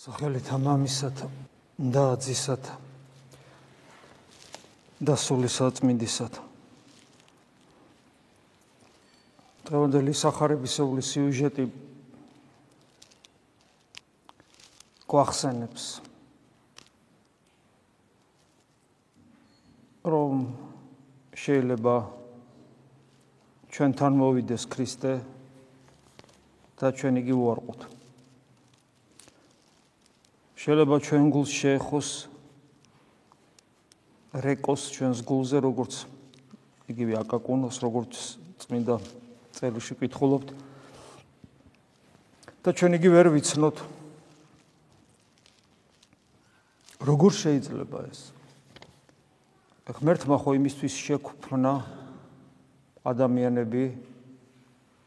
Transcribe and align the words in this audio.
სახელითა 0.00 0.56
მამისათა 0.56 1.26
და 1.92 2.02
ძისათა 2.24 2.76
და 5.04 5.16
სული 5.20 5.50
საწმინდისათა 5.52 6.46
დღევანდელი 9.68 10.14
სახარებისეული 10.22 11.04
სიუჟეტი 11.10 11.68
გვახსენებს 15.04 15.92
რომ 20.16 20.42
შეიძლება 21.44 21.96
ჩვენთან 23.68 24.20
მოვიდეს 24.24 24.68
ქრისტე 24.72 25.16
და 26.80 26.96
ჩვენ 26.96 27.26
იგი 27.26 27.42
უარყოთ 27.44 27.99
შეიძლება 30.60 30.96
ჩვენ 31.00 31.24
გულს 31.32 31.52
შეეხოს 31.56 32.08
რეკოს 34.44 34.82
ჩვენს 34.92 35.18
გულზე 35.24 35.58
როგორც 35.64 36.04
იგივე 36.92 37.16
აკაკუნოს 37.24 37.80
როგორც 37.80 38.12
წმინდა 38.60 39.00
წერიში 39.56 39.96
კითხულობთ. 40.04 40.52
და 42.60 42.70
ჩვენ 42.76 42.92
იგი 43.00 43.08
ვერ 43.08 43.26
ვიცნოთ 43.32 43.76
როგორ 47.08 47.32
შეიძლება 47.40 47.98
ეს? 48.12 48.20
ღმერთმა 49.88 50.36
ხო 50.44 50.50
იმისთვის 50.60 50.94
შექმნა 51.08 51.72
ადამიანები 53.00 53.84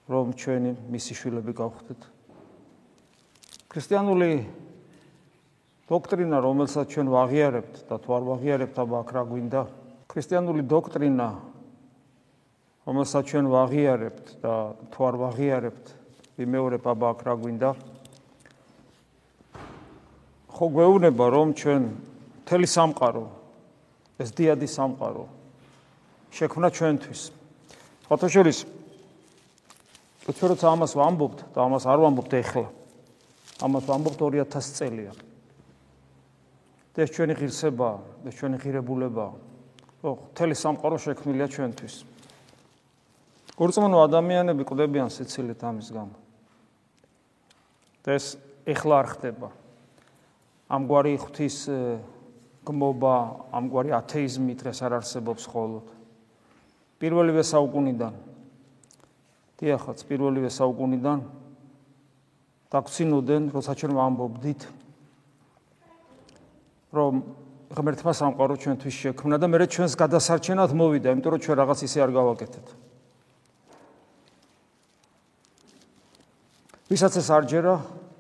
რომ 0.09 0.34
ჩვენი 0.34 0.71
მისი 0.90 1.13
შვილები 1.13 1.54
გავხდეთ 1.62 2.01
ქრისტიანული 3.70 4.63
დოქტრინა, 5.84 6.37
რომელსაც 6.39 6.87
ჩვენ 6.95 7.07
ვაღიარებთ 7.12 7.76
და 7.91 7.95
თუ 7.99 8.09
არ 8.15 8.23
ვაღიარებთ, 8.23 8.76
აბა 8.79 8.98
აქ 9.03 9.09
რა 9.12 9.23
გვინდა? 9.27 9.62
ქრისტიანული 10.07 10.63
დოქტრინა, 10.63 11.27
რომელსაც 12.87 13.23
ჩვენ 13.27 13.45
ვაღიარებთ 13.51 14.26
და 14.39 14.54
თუ 14.95 14.99
არ 15.04 15.15
ვაღიარებთ, 15.20 15.85
ვიმეორებ, 16.39 16.84
აბა 16.87 17.07
აქ 17.11 17.20
რა 17.27 17.34
გვინდა? 17.35 17.70
ხო 20.55 20.65
გვეუბნება, 20.71 21.26
რომ 21.35 21.48
ჩვენ 21.51 21.84
მთელი 22.48 22.67
სამყარო 22.70 23.26
ეს 24.23 24.29
დიადი 24.31 24.67
სამყარო 24.71 25.26
შექმნა 26.31 26.70
ჩვენთვის. 26.71 27.21
ფოტოშორის 28.07 28.59
ჩვენ 30.23 30.49
როცა 30.55 30.67
ამას 30.71 30.95
ვამბობთ 30.95 31.39
და 31.51 31.59
ამას 31.67 31.84
არ 31.84 31.99
ვამბობთ 32.07 32.31
ეხლა. 32.39 32.67
ამას 33.59 33.84
ვამბობთ 33.84 34.20
2000 34.23 34.79
წელია. 34.79 35.11
და 36.94 36.98
ეს 37.04 37.10
ჩვენი 37.10 37.34
ღირსება, 37.34 37.90
ეს 38.30 38.34
ჩვენი 38.38 38.58
ღირებულება. 38.62 39.27
ხო, 40.02 40.10
მთელი 40.34 40.55
სამყარო 40.55 40.98
შექმნილია 41.02 41.48
ჩვენთვის. 41.50 41.96
გორწმუნო 43.58 43.98
ადამიანები 44.08 44.63
ყვდებიან 44.66 45.10
სიცილით 45.10 45.62
ამის 45.62 45.90
გამო. 45.94 46.16
და 48.04 48.10
ეს 48.20 48.35
ეხლა 48.68 48.96
არ 49.00 49.08
ხდება. 49.16 49.48
ამგვარი 50.68 51.13
ღვთის 51.24 51.58
გმობა, 52.68 53.16
ამგვარი 53.55 53.91
ათეიზმი 53.96 54.54
დღეს 54.60 54.80
არ 54.84 55.00
არსებობს 55.00 55.44
ხოლოდ. 55.48 55.85
პირველივე 57.00 57.44
საუკუნიდან 57.44 58.13
დიახაც, 59.63 59.98
პირველივე 60.04 60.50
საუკუნიდან 60.52 61.20
დაგცინოდნენ, 62.74 63.44
როცა 63.55 63.72
ჩვენ 63.80 63.94
ვამბობდით, 63.96 64.62
რომ 66.94 67.25
ღმერთმა 67.73 68.13
სამყარო 68.13 68.56
ჩვენთვის 68.62 68.95
შექმნა 69.01 69.41
და 69.41 69.50
მე 69.50 69.66
ჩვენს 69.66 69.97
გადასარჩენად 69.97 70.72
მოვიდა, 70.78 71.09
იმიტომ 71.17 71.31
რომ 71.34 71.41
ჩვენ 71.41 71.57
რაღაც 71.57 71.79
ისე 71.90 71.97
არ 72.06 72.12
გავაკეთეთ. 72.13 72.67
ვისაც 76.94 77.13
ეს 77.17 77.28
არ 77.34 77.44
ჯერა, 77.50 77.75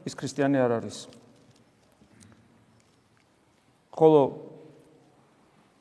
ის 0.09 0.13
ქრისტიანი 0.17 0.57
არ 0.57 0.71
არის. 0.81 0.97
ხოლო 3.93 4.21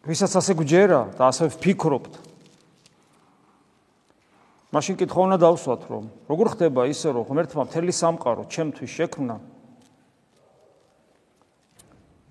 ვისაც 0.04 0.32
ასე 0.36 0.52
გჯერა 0.52 1.16
და 1.16 1.32
ასე 1.32 1.48
ვფიქრობთ, 1.48 2.12
მაშინ 4.68 4.94
კითხვა 5.00 5.20
უნდა 5.32 5.38
დავსვათ, 5.40 5.82
რომ 5.88 6.04
როგორ 6.28 6.46
ხდება 6.52 6.84
ისე, 6.92 7.08
რომ 7.16 7.24
ღმერთმა 7.24 7.62
მთელი 7.72 7.92
სამყარო 7.92 8.44
ჩემთვის 8.52 8.92
შექმნა 8.92 9.36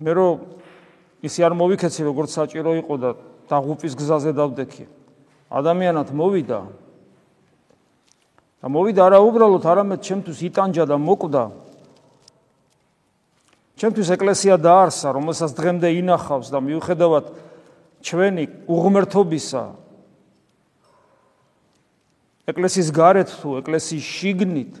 მე 0.02 0.12
რომ 0.18 0.61
ისი 1.22 1.40
არ 1.46 1.54
მოვიქეცი 1.54 2.02
როგორც 2.02 2.30
საჭირო 2.34 2.72
იყო 2.82 2.94
და 2.98 3.10
დაღუპის 3.46 3.94
გზაზე 3.94 4.32
დავდექი. 4.34 4.84
ადამიანად 5.50 6.08
მოვიდა. 6.10 6.60
და 8.62 8.66
მოვიდა 8.70 9.00
არა 9.06 9.18
უბრალოდ 9.22 9.64
არამედ 9.66 10.00
ჩემთვის 10.02 10.38
იტანჯა 10.50 10.84
და 10.86 10.96
მოკვდა. 10.98 11.44
ჩემთვის 13.82 14.08
ეკლესია 14.14 14.54
დაარსა 14.62 15.10
რომელსაც 15.10 15.50
დღემდე 15.58 15.88
ინახავს 15.98 16.54
და 16.54 16.58
მიუხედავად 16.62 17.24
ჩვენი 18.06 18.44
უღმრთობისა 18.70 19.62
ეკლესიის 22.46 22.88
გარეთ 22.94 23.28
თუ 23.42 23.48
ეკლესიის 23.62 24.06
შიგნით 24.06 24.72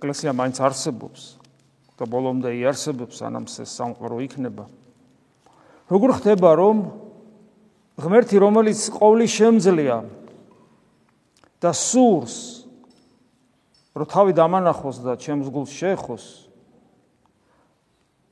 ეკლესია 0.00 0.32
მაინც 0.32 0.56
არსებობს 0.64 1.39
და 2.00 2.08
ბოლომდე 2.08 2.54
იარსებობს 2.56 3.20
ანამს 3.28 3.60
ეს 3.60 3.74
სამყარო 3.76 4.20
იქნება 4.24 4.64
როგორ 5.92 6.14
ხდება 6.16 6.50
რომ 6.56 6.80
ღმერთი 8.00 8.40
რომელიც 8.40 8.80
ყოვლის 8.96 9.34
შემძლეა 9.36 9.98
და 11.60 11.70
სურს 11.76 12.36
რომ 13.92 14.08
თავი 14.08 14.32
დამანახოს 14.32 15.04
და 15.04 15.20
ჩემს 15.20 15.52
გულს 15.52 15.76
შეეხოს 15.76 16.24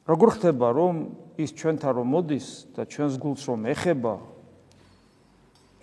როგორ 0.08 0.28
ხდება 0.40 0.72
რომ 0.72 0.94
ის 1.36 1.52
ჩვენთან 1.52 1.92
რომ 2.00 2.08
მოდის 2.16 2.48
და 2.72 2.88
ჩვენს 2.88 3.20
გულს 3.20 3.42
რომ 3.52 3.68
ეხება 3.76 4.16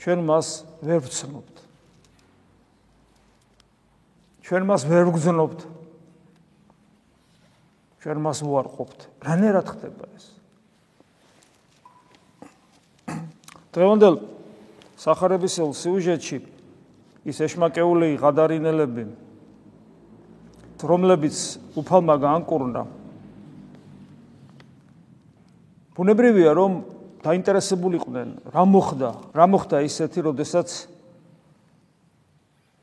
ჩვენ 0.02 0.26
მას 0.26 0.48
ვერ 0.82 1.06
ვცნობთ 1.06 1.56
ჩვენ 4.46 4.66
მას 4.70 4.84
ვერ 4.86 5.10
ვგზნობთ. 5.10 5.60
ჩვენ 8.06 8.20
მას 8.22 8.46
ვუარყოფთ. 8.46 9.00
რანერად 9.26 9.66
ხდება 9.66 10.06
ეს? 10.14 10.26
დღევანდელ 13.74 14.22
сахарებისელ 15.02 15.74
სიუჟეტში 15.74 16.38
ის 17.26 17.38
ეშმაკეული 17.42 18.14
ღადარინელები 18.22 19.04
რომლებიც 20.86 21.38
უფალმა 21.82 22.16
გაანკურნა 22.22 22.84
ბუნებრივია 25.98 26.54
რომ 26.54 26.74
დაინტერესებული 27.26 27.98
იყვნენ 27.98 28.30
რა 28.54 28.64
მოხდა 28.70 29.10
რა 29.34 29.46
მოხდა 29.50 29.82
ისეთი 29.90 30.30
როდესაც 30.30 30.70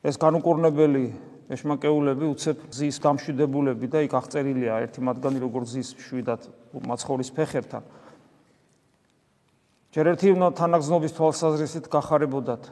ეს 0.02 0.18
განუკურნებელი 0.18 1.04
ეშმაკეულები 1.52 2.26
უცებ 2.32 2.56
ზის 2.72 2.96
გამშვიდებულები 3.04 3.86
და 3.92 4.00
იქ 4.08 4.12
აღწერილია 4.16 4.78
ერთი 4.88 5.00
მათგანი 5.04 5.38
როგორც 5.42 5.68
ზის 5.76 5.88
შვიდად 6.00 6.48
მაცხოვრის 6.80 7.30
ფეხერთან. 7.36 7.82
ჯერ 9.92 10.06
ერთი 10.16 10.32
უნდა 10.32 10.48
თანაგზნობის 10.56 11.12
თვალსაზრისით 11.12 11.86
გახარებოდათ. 11.92 12.62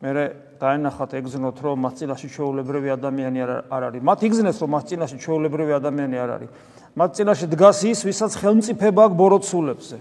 მე 0.00 0.10
დაენახათ 0.56 1.10
ეგზნოთ 1.20 1.56
რომ 1.60 1.76
მათ 1.84 1.94
წინაშე 2.00 2.28
ჩაოლებრივი 2.32 2.88
ადამიანი 2.96 3.40
არ 3.68 3.82
არის. 3.92 4.00
მათ 4.00 4.20
იგზნეს 4.24 4.56
რომ 4.64 4.70
მათ 4.72 4.84
წინაშე 4.88 5.16
ჩაოლებრივი 5.20 5.72
ადამიანი 5.76 6.16
არ 6.16 6.30
არის. 6.40 6.50
მათ 6.96 7.10
წინაშე 7.20 7.46
დგას 7.52 7.80
ის, 7.84 7.98
ვისაც 8.08 8.32
ხელმწიფება 8.40 9.02
აქვს 9.12 9.18
ბოროტსულებზე. 9.20 9.96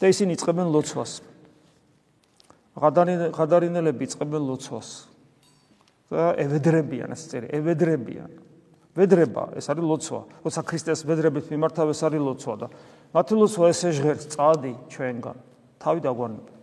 და 0.00 0.08
ისინი 0.08 0.34
წებენ 0.40 0.72
ლოცვას. 0.72 1.20
ღადარინელები 2.80 4.04
წებენ 4.08 4.42
ლოცვას. 4.48 5.09
და 6.10 6.34
ევედრებიან 6.42 7.14
ეს 7.14 7.22
წერი, 7.30 7.46
ევედრებიან. 7.54 8.30
ვედრება, 8.98 9.54
ეს 9.54 9.70
არის 9.70 9.84
ლოცვა. 9.86 10.20
როცა 10.42 10.60
ქრისტეს 10.66 11.00
ვედრებით 11.06 11.46
მიმართავ, 11.54 11.94
ეს 11.94 12.00
არის 12.02 12.20
ლოცვა 12.26 12.54
და 12.58 12.66
მათი 13.14 13.34
ლოცვა 13.38 13.64
ესე 13.70 13.88
ჟღერს 13.94 14.24
წადი 14.34 14.72
ჩვენგან. 14.90 15.36
თავი 15.78 16.00
დაგვარნება. 16.02 16.54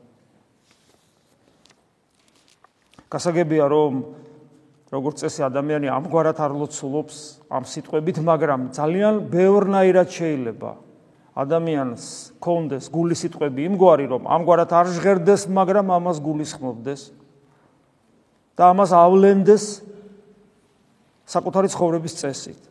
გასაგებია 3.07 3.65
რომ 3.71 3.94
როგორც 4.91 5.15
წესი 5.23 5.41
ადამიანი 5.47 5.88
ამგვარად 5.88 6.38
არ 6.43 6.51
ლოცულობს 6.51 7.15
ამ 7.47 7.63
სიტყვებით, 7.63 8.19
მაგრამ 8.19 8.61
ძალიან 8.75 9.13
ბევრნაირად 9.31 10.07
შეიძლება 10.11 10.71
ადამიანს 11.38 12.03
კონდეს 12.43 12.89
გული 12.91 13.15
სიტყვები 13.15 13.61
იმგვარი 13.71 14.05
რომ 14.11 14.23
ამგვარად 14.27 14.71
არ 14.73 14.88
ჟღერდეს, 14.91 15.47
მაგრამ 15.47 15.88
ამას 15.95 16.17
გულისხმობდეს. 16.19 17.01
და 18.57 18.74
ამას 18.74 18.92
ავლენდეს 18.98 19.65
საკუთარი 21.30 21.69
ცხოვრების 21.69 22.13
წესით. 22.18 22.62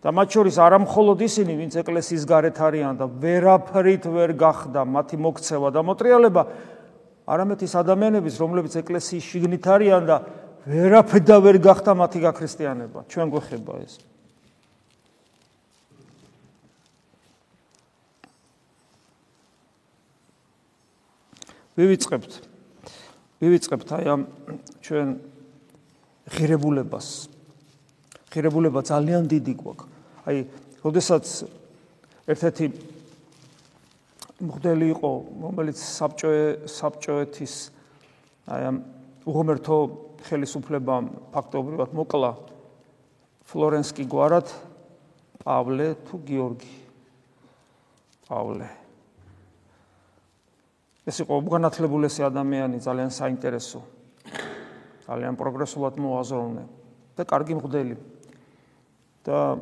და 0.00 0.08
მათ 0.16 0.28
შორის 0.32 0.56
არა 0.56 0.78
მხოლოდ 0.80 1.18
ისინი, 1.28 1.52
ვინც 1.60 1.76
ეკლესიის 1.76 2.24
გარეთ 2.24 2.56
არიან 2.56 2.94
და 2.96 3.04
ვერაფრით 3.20 4.04
ვერ 4.08 4.32
გახდა 4.32 4.80
მათი 4.88 5.16
მოქცევა 5.20 5.68
და 5.76 5.80
მოტრიალება, 5.84 6.42
არამედ 7.28 7.60
ის 7.68 7.74
ადამიანების, 7.76 8.34
რომლებიც 8.40 8.74
ეკლესიის 8.80 9.24
შიგნით 9.28 9.64
არიან 9.68 10.02
და 10.08 10.16
ვერაფრით 10.64 11.24
და 11.28 11.36
ვერ 11.44 11.56
გახდა 11.60 11.92
მათი 11.92 12.18
გაქრისტიანება. 12.24 13.00
ჩვენ 13.12 13.26
გვეხება 13.28 13.72
ეს. 13.84 14.00
ვივიწყებთ. 21.76 22.32
ვივიწყებთ 23.40 23.88
აი 24.00 24.04
ამ 24.08 24.20
ჩვენ 24.84 25.08
ღირებულებას. 26.34 27.08
ღირებულება 28.30 28.80
ძალიან 28.86 29.26
დიდი 29.26 29.54
გვაქვს. 29.58 29.88
აი, 30.26 30.38
ოდესაც 30.86 31.26
ერთ-ერთი 32.30 32.66
მღვდელი 34.40 34.86
იყო, 34.94 35.10
რომელიც 35.42 35.78
საბჭოე 35.80 36.44
საბჭოეთის 36.70 37.54
აი 38.50 38.62
ამ 38.66 38.76
უღმერთო 39.30 39.76
ხელისუფლებამ 40.26 41.06
ფაქტობრივად 41.34 41.92
მოკლა 41.94 42.30
ფლორენსკი 43.50 44.06
გვარად 44.10 44.50
პავლე 45.44 45.86
თუ 46.08 46.20
გიორგი 46.26 46.72
პავლე 48.26 48.68
ეს 51.10 51.22
იყო 51.24 51.38
უგანათლებულესი 51.46 52.26
ადამიანი 52.26 52.82
ძალიან 52.82 53.14
საინტერესო 53.14 53.80
ძალიან 55.10 55.34
პროგრესულად 55.34 55.98
მოაზროვნე 55.98 56.64
და 57.18 57.22
კარგი 57.26 57.58
მღვდელი. 57.58 57.96
და 59.26 59.58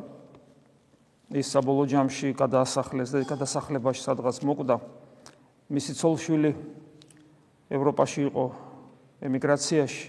ის 1.33 1.47
საბოლოო 1.49 1.89
ჯამში 1.89 2.37
გადაასახლეს 2.37 3.09
და 3.11 3.25
გადასახლებაში 3.25 4.01
სადღაც 4.05 4.37
მოკვდა. 4.45 4.77
მისი 5.73 5.91
ცოლშვილი 5.97 6.51
ევროპაში 7.73 8.29
იყო 8.29 8.45
ემიგრაციაში. 9.25 10.05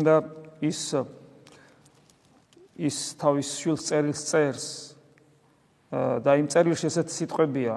და 0.00 0.24
ის 0.64 0.80
ის 2.80 2.96
თავის 3.20 3.48
შვილს 3.60 3.82
წერილს 3.84 4.22
წერს 4.24 4.66
და 6.24 6.30
იმ 6.40 6.48
წერილში 6.48 6.88
ესეთი 6.88 7.12
სიტყვებია 7.12 7.74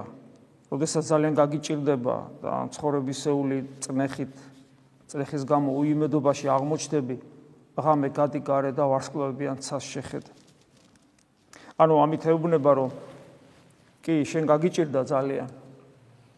როდესაც 0.72 1.04
ძალიან 1.10 1.34
გაგიჭირდება 1.38 2.16
და 2.40 2.54
ცხოვრებისეული 2.72 3.57
წნეხით 3.84 4.53
წნეხის 5.10 5.44
გამო 5.46 5.70
უიმედობაში 5.80 6.48
აღმოჩნდები 6.54 7.16
ღამე 7.78 8.10
გადი 8.14 8.40
გარე 8.46 8.72
და 8.78 8.86
ვარსკვლავებიან 8.86 9.58
ცას 9.66 9.84
შეხედ. 9.84 10.26
ანუ 11.82 11.94
ამით 12.06 12.24
ეუბნება 12.30 12.72
რომ 12.78 12.90
კი 14.06 14.14
შენ 14.30 14.44
გაგიჭირდა 14.46 15.02
ძალიან 15.10 15.50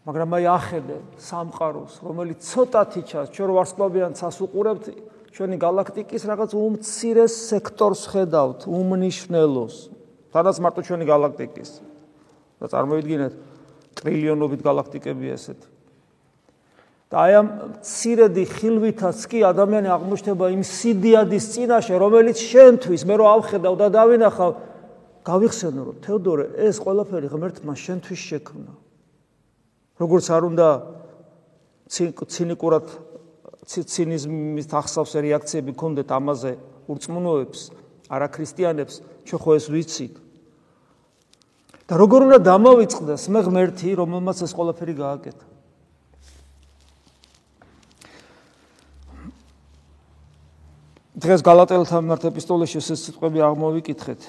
მაგრამ 0.06 0.30
აი 0.38 0.44
ახედე 0.48 0.96
სამყაროს 1.18 1.92
რომელიც 2.06 2.38
ცოტათი 2.40 3.02
ჩანს 3.04 3.28
ჩვენ 3.36 3.50
ვარსკვლავებიან 3.52 4.12
ცას 4.16 4.36
უყურებთ 4.48 4.84
ჩვენი 5.36 5.56
galaktikis 5.60 6.22
რაღაც 6.24 6.50
უმცირეს 6.56 7.34
სექტორს 7.52 8.02
ხედავთ 8.08 8.64
უმნიშვნელოს. 8.64 9.74
თანაც 10.32 10.56
მარტო 10.64 10.80
ჩვენი 10.88 11.04
galaktikis 11.04 11.70
და 12.60 12.66
წარმოვიდგინეთ 12.72 13.34
ტრილიონობით 14.00 14.60
galaktikები 14.64 15.26
ესეთი 15.36 15.75
და 17.06 17.16
აი 17.22 17.32
ამ 17.38 17.48
ცირედი 17.86 18.44
ხილვითაც 18.50 19.18
კი 19.30 19.38
ადამიანი 19.46 19.88
აღმოჩნდება 19.94 20.46
იმ 20.58 20.62
სიდიადის 20.66 21.44
წინაშე, 21.54 21.94
რომელიც 22.02 22.38
შენთვის 22.42 23.02
მე 23.06 23.14
რო 23.14 23.26
ავხედავ 23.30 23.74
და 23.78 23.86
დავინახავ, 23.94 24.50
გავიხსენო 25.22 25.82
რომ 25.86 25.96
თეოდორე 26.02 26.44
ეს 26.66 26.76
ყველაფერი 26.82 27.28
ღმერთმა 27.30 27.74
შენთვის 27.78 28.20
შექმნა. 28.26 28.72
როგორც 30.02 30.26
არ 30.34 30.42
უნდა 30.50 30.68
ცინიკურად 31.88 32.86
ცინიზმის 33.66 34.66
ახსავს 34.66 35.12
რეაქციები 35.22 35.72
ქონდეთ 35.78 36.10
ამაზე 36.10 36.52
ურწმუნოებს, 36.90 37.60
არა 38.10 38.28
ქრისტიანებს, 38.34 38.94
ჩვენ 39.26 39.40
ხო 39.42 39.50
ეს 39.58 39.66
ვიცით. 39.70 40.14
და 41.86 41.94
როგორ 42.02 42.20
უნდა 42.26 42.38
დამოვიწყდეს 42.50 43.22
მე 43.30 43.40
ღმერთი, 43.46 43.88
რომელმაც 43.94 44.38
ეს 44.42 44.52
ყველაფერი 44.58 44.94
გააკეთა? 44.98 45.55
დღეს 51.16 51.40
გალატელთა 51.40 51.96
მიმართ 52.04 52.24
ეპისტოლეში 52.28 52.76
ეს 52.76 53.00
სიტყვები 53.08 53.40
აღმოვიკითხეთ. 53.40 54.20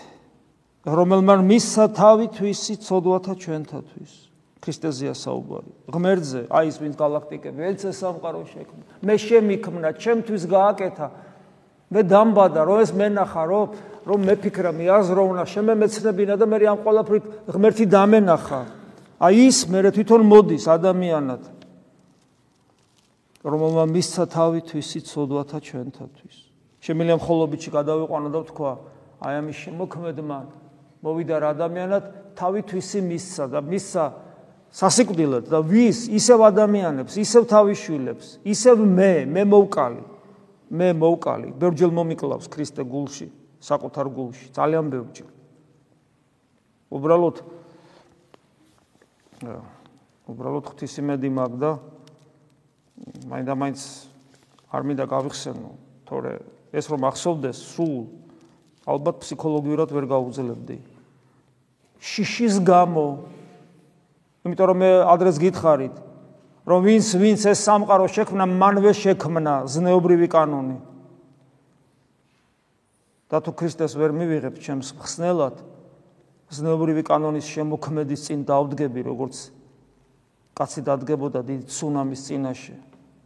რომელმა 0.87 1.35
მისცა 1.43 1.85
თავი 1.91 2.27
თვისი 2.31 2.73
ცოდვათა 2.79 3.33
ჩვენთათვის. 3.43 4.11
ქრისტეზია 4.63 5.11
საუბარი. 5.11 5.71
ღმერთზე, 5.91 6.41
აი 6.47 6.65
ის 6.71 6.77
ვინც 6.79 6.95
galaktikები, 6.95 7.59
ელცე 7.59 7.91
სამყარო 7.91 8.41
შექმნა. 8.47 8.83
მე 9.03 9.15
შემიქმნა, 9.19 9.89
ჩემთვის 9.99 10.43
გააკეთა. 10.47 11.07
მე 11.91 12.01
დამბადა, 12.07 12.61
რომ 12.63 12.77
ეს 12.83 12.91
მენახა, 12.95 13.43
რომ 13.51 13.67
რომ 14.07 14.19
მე 14.23 14.35
ფიქრა, 14.39 14.71
მე 14.71 14.85
აზროვნა, 14.87 15.43
შემემეცნებინა 15.43 16.35
და 16.39 16.45
მე 16.47 16.57
ამ 16.71 16.79
ყოლაფრით 16.87 17.23
ღმერთი 17.51 17.85
დამენახა. 17.91 18.61
აი 19.19 19.35
ის 19.51 19.67
მე 19.67 19.91
თვითონ 19.91 20.21
მოდის 20.23 20.65
ადამიანად. 20.71 21.41
რომელმა 23.43 23.83
მისცა 23.91 24.23
თავი 24.31 24.59
თვისი 24.63 24.99
ცოდვათა 25.03 25.59
ჩვენთათვის. 25.59 26.46
შემიძლია 26.87 27.17
მხოლობიჩი 27.19 27.69
გადავიყვანო 27.75 28.29
და 28.31 28.39
ვთქვა, 28.47 28.71
აი 29.27 29.33
ამის 29.43 29.57
შემოქმედმა 29.67 30.39
მოვიდა 31.03 31.35
რა 31.43 31.49
ადამიანად 31.55 32.03
თავითვისი 32.39 32.99
მისცა 33.03 33.43
და 33.51 33.59
მისცა 33.59 34.03
სასიკვდილოდ 34.77 35.45
და 35.51 35.59
ვის 35.67 36.07
ისევ 36.15 36.43
ადამიანებს, 36.47 37.17
ისევ 37.19 37.43
თავიშვილებს, 37.51 38.27
ისევ 38.47 38.83
მე, 38.87 39.13
მე 39.25 39.43
მოვკალი. 39.51 40.03
მე 40.67 40.87
მოვკალი, 40.99 41.53
ბერჯელ 41.55 41.91
მომიკლავს 41.95 42.49
ქრისტე 42.51 42.83
გულში, 42.83 43.29
საკუთარ 43.63 44.07
გულში, 44.11 44.51
ძალიან 44.51 44.91
ბევრჯერ. 44.91 45.29
უბრალოდ 46.91 47.37
უბრალოდ 50.27 50.63
ღვთისმედი 50.67 51.29
მაგ 51.31 51.51
და 51.55 51.71
მაინდა-მაინც 53.31 53.79
არ 54.75 54.81
მინდა 54.83 55.05
გავიხსენო, 55.07 55.71
თორე 56.03 56.56
ეს 56.71 56.85
რომ 56.91 57.07
ახსოვდეს 57.07 57.57
სულ 57.75 58.07
ალბათ 58.87 59.23
ფსიქოლოგიურად 59.23 59.91
ვერ 59.91 60.05
გაუძლებდი. 60.07 60.77
შიშის 61.99 62.59
გამო 62.63 63.05
იმიტომ 64.47 64.67
რომ 64.71 64.77
მე 64.79 64.91
ადრეს 65.11 65.37
გითხარით 65.43 65.95
რომ 66.67 66.79
ვინც 66.87 67.07
ვინც 67.19 67.41
ეს 67.51 67.59
სამყარო 67.67 68.07
შექმნა 68.07 68.45
მანვე 68.47 68.91
შექმნა 68.95 69.53
ზნეობრივი 69.67 70.27
კანონი. 70.31 70.77
და 73.27 73.43
თუ 73.43 73.51
ქრისტეს 73.59 73.91
ვერ 73.99 74.15
მივიღებ 74.15 74.55
ჩემს 74.63 74.95
ხსნელად 74.95 75.59
ზნეობრივი 76.47 77.03
კანონის 77.03 77.43
შემოქმედის 77.43 78.23
წინ 78.23 78.47
დავდგები 78.47 79.03
როგორც 79.03 79.51
კაცი 80.55 80.81
დადგებოდა 80.87 81.43
დიდ 81.43 81.67
ცუნამის 81.67 82.21
წინაშე. 82.23 82.75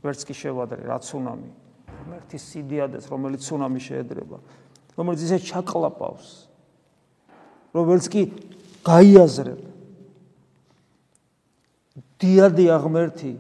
ვერც 0.02 0.26
კი 0.26 0.34
შევადრე 0.34 0.90
რა 0.90 0.98
ცუნამი 1.06 1.61
ღმერთის 2.02 2.44
სიდიადეს, 2.52 3.06
რომელიც 3.12 3.42
ცუნამი 3.46 3.82
შეედრება, 3.82 4.38
რომელიც 4.98 5.22
ისე 5.26 5.38
ჩაკლაპავს, 5.48 6.30
რომელიც 7.76 8.06
კი 8.12 8.22
გაიაზრებ. 8.86 9.62
დიადი 12.22 12.66
აღმერთი 12.70 13.34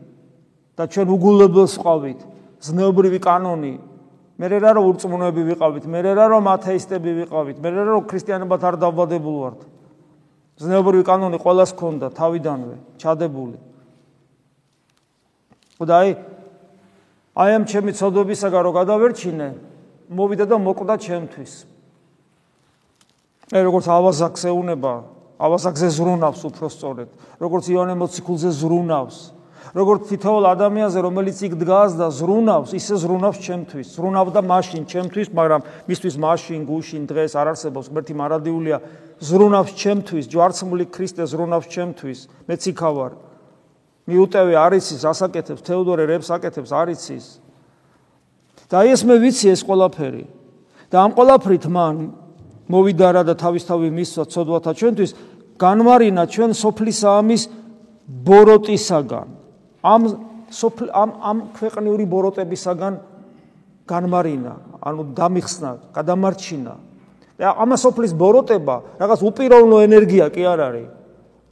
და 0.74 0.84
ჩვენ 0.89 1.08
უგულებელს 1.13 1.75
ყავით, 1.77 2.22
ზნეობრივი 2.65 3.20
კანონი. 3.22 3.74
მე 4.41 4.46
რა 4.50 4.74
რა 4.74 4.82
ურწმუნოები 4.82 5.41
ვიყავით, 5.53 5.86
მე 5.86 6.00
რა 6.01 6.13
რა 6.18 6.39
ათეისტები 6.41 7.12
ვიყავით, 7.22 7.58
მე 7.62 7.70
რა 7.70 7.84
რა 7.86 8.01
ქრისტიანებად 8.10 8.62
არ 8.65 8.75
დავადებულ 8.82 9.36
ვართ. 9.38 9.62
ზნეობრივი 10.62 11.03
კანონი 11.06 11.38
ყოველას 11.38 11.72
ქონდა 11.77 12.10
თავიდანვე, 12.18 12.75
ჩადებული. 12.98 13.58
და 15.82 15.94
აი 15.98 16.10
აი 17.32 17.50
ამ 17.56 17.64
ჩემი 17.64 17.92
ცოდვებისაგან 17.96 18.62
რო 18.68 18.72
გადავერჩინე, 18.76 19.48
მოვიდა 20.12 20.46
და 20.52 20.58
მოკვდა 20.60 20.96
ჩემთვის. 21.00 21.54
მე 23.52 23.60
როგორც 23.68 23.86
ავაზაკს 23.88 24.44
ეუნება, 24.52 24.94
ავაზაკზე 25.40 25.88
ზრუნავს 25.96 26.42
უფრო 26.44 26.68
სწორედ, 26.68 27.10
როგორც 27.40 27.66
იონე 27.72 27.96
მოციქულზე 27.96 28.52
ზრუნავს, 28.52 29.18
როგორც 29.72 30.02
თითოეულ 30.12 30.46
ადამიანზე, 30.52 31.00
რომელიც 31.00 31.38
იქ 31.48 31.54
დგას 31.56 31.96
და 31.96 32.08
ზრუნავს, 32.12 32.76
ისე 32.76 32.96
ზრუნავს 33.00 33.38
ჩემთვის. 33.40 33.88
ზრუნავდა 33.96 34.42
მაშინ 34.44 34.84
ჩემთვის, 34.92 35.28
მაგრამ 35.32 35.62
მისთვის 35.88 36.16
მაშინ 36.20 36.62
გუშინ 36.68 37.04
დღეს 37.08 37.32
არ 37.40 37.48
არსებობს, 37.56 37.88
მერტი 37.96 38.14
მარადიულია, 38.20 38.78
ზრუნავს 39.24 39.72
ჩემთვის, 39.72 40.26
ჯვარცმული 40.28 40.86
ქრისტე 40.92 41.24
ზრუნავს 41.24 41.68
ჩემთვის. 41.72 42.20
მეც 42.52 42.62
იქავარ. 42.76 43.31
მიუტევი 44.10 44.55
არიცის 44.58 45.03
ასაკეთებს 45.05 45.62
თეოდორე 45.62 46.08
რებს 46.10 46.29
აკეთებს 46.34 46.72
არიცის 46.74 47.25
და 48.72 48.86
ეს 48.88 49.03
მე 49.05 49.15
ვიცი 49.22 49.51
ეს 49.53 49.62
ყველაფერი. 49.67 50.25
და 50.91 50.98
ამ 51.05 51.12
ყოლაფრით 51.15 51.65
მან 51.72 51.96
მოვიდა 52.72 53.08
რა 53.15 53.24
და 53.27 53.34
თავისთავი 53.36 53.88
მისცა 53.91 54.24
ცოდვათა 54.31 54.72
ჩვენთვის 54.79 55.12
განმარინა 55.60 56.24
ჩვენ 56.27 56.51
სოფლის 56.51 57.00
ამის 57.08 57.41
ბოროტისაგან. 58.27 59.27
ამ 59.84 60.01
სოფლ 60.51 60.86
ამ 60.91 61.10
ამ 61.22 61.38
ქვეყნიური 61.55 62.05
ბოროტებისაგან 62.12 62.93
განმარინა 63.88 64.53
ანუ 64.81 65.01
დამიხსნა 65.15 65.70
გადამარჩინა. 65.96 66.74
და 67.38 67.50
ამ 67.58 67.72
სოფლის 67.77 68.13
ბოროტება 68.13 68.75
რაღაც 69.01 69.20
უპიროვნო 69.29 69.77
ენერგია 69.88 70.25
კი 70.29 70.43
არ 70.46 70.60
არის 70.67 71.00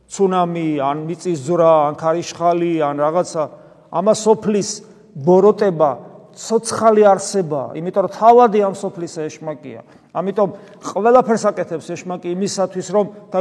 ცუნამი 0.10 0.68
ან 0.82 1.06
მიწის 1.06 1.38
ზრა 1.46 1.74
ან 1.90 1.94
ქარიშხალი 1.96 2.74
ან 2.82 2.96
რაღაცა. 2.98 3.44
ამ 3.94 4.08
სოფლის 4.14 4.70
ბოროტება 5.14 5.92
ცოცხალი 6.34 7.04
არსება. 7.14 7.62
იმიტომ 7.78 8.04
რომ 8.06 8.14
თავადი 8.18 8.60
ამ 8.66 8.74
სოფლის 8.74 9.14
ეშმაკია. 9.30 9.82
ამიტომ 10.14 10.50
ყველაფერს 10.90 11.44
აკეთებს 11.54 11.88
ეშმაკი 11.94 12.28
იმისათვის 12.34 12.88
რომ 12.90 13.06
და 13.30 13.40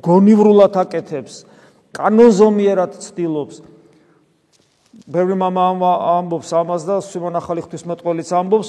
გონივრულად 0.00 0.74
აკეთებს 0.80 1.44
კანონზომიერად 1.92 2.92
ცდილობს. 2.96 3.56
ბევრი 5.04 5.36
მამა 5.36 5.92
ამბობს 6.24 6.50
ამას 6.56 6.82
და 6.88 6.96
სიმონ 7.04 7.36
ახალი 7.36 7.60
ღვთისმეტყველიც 7.64 8.30
ამბობს 8.32 8.68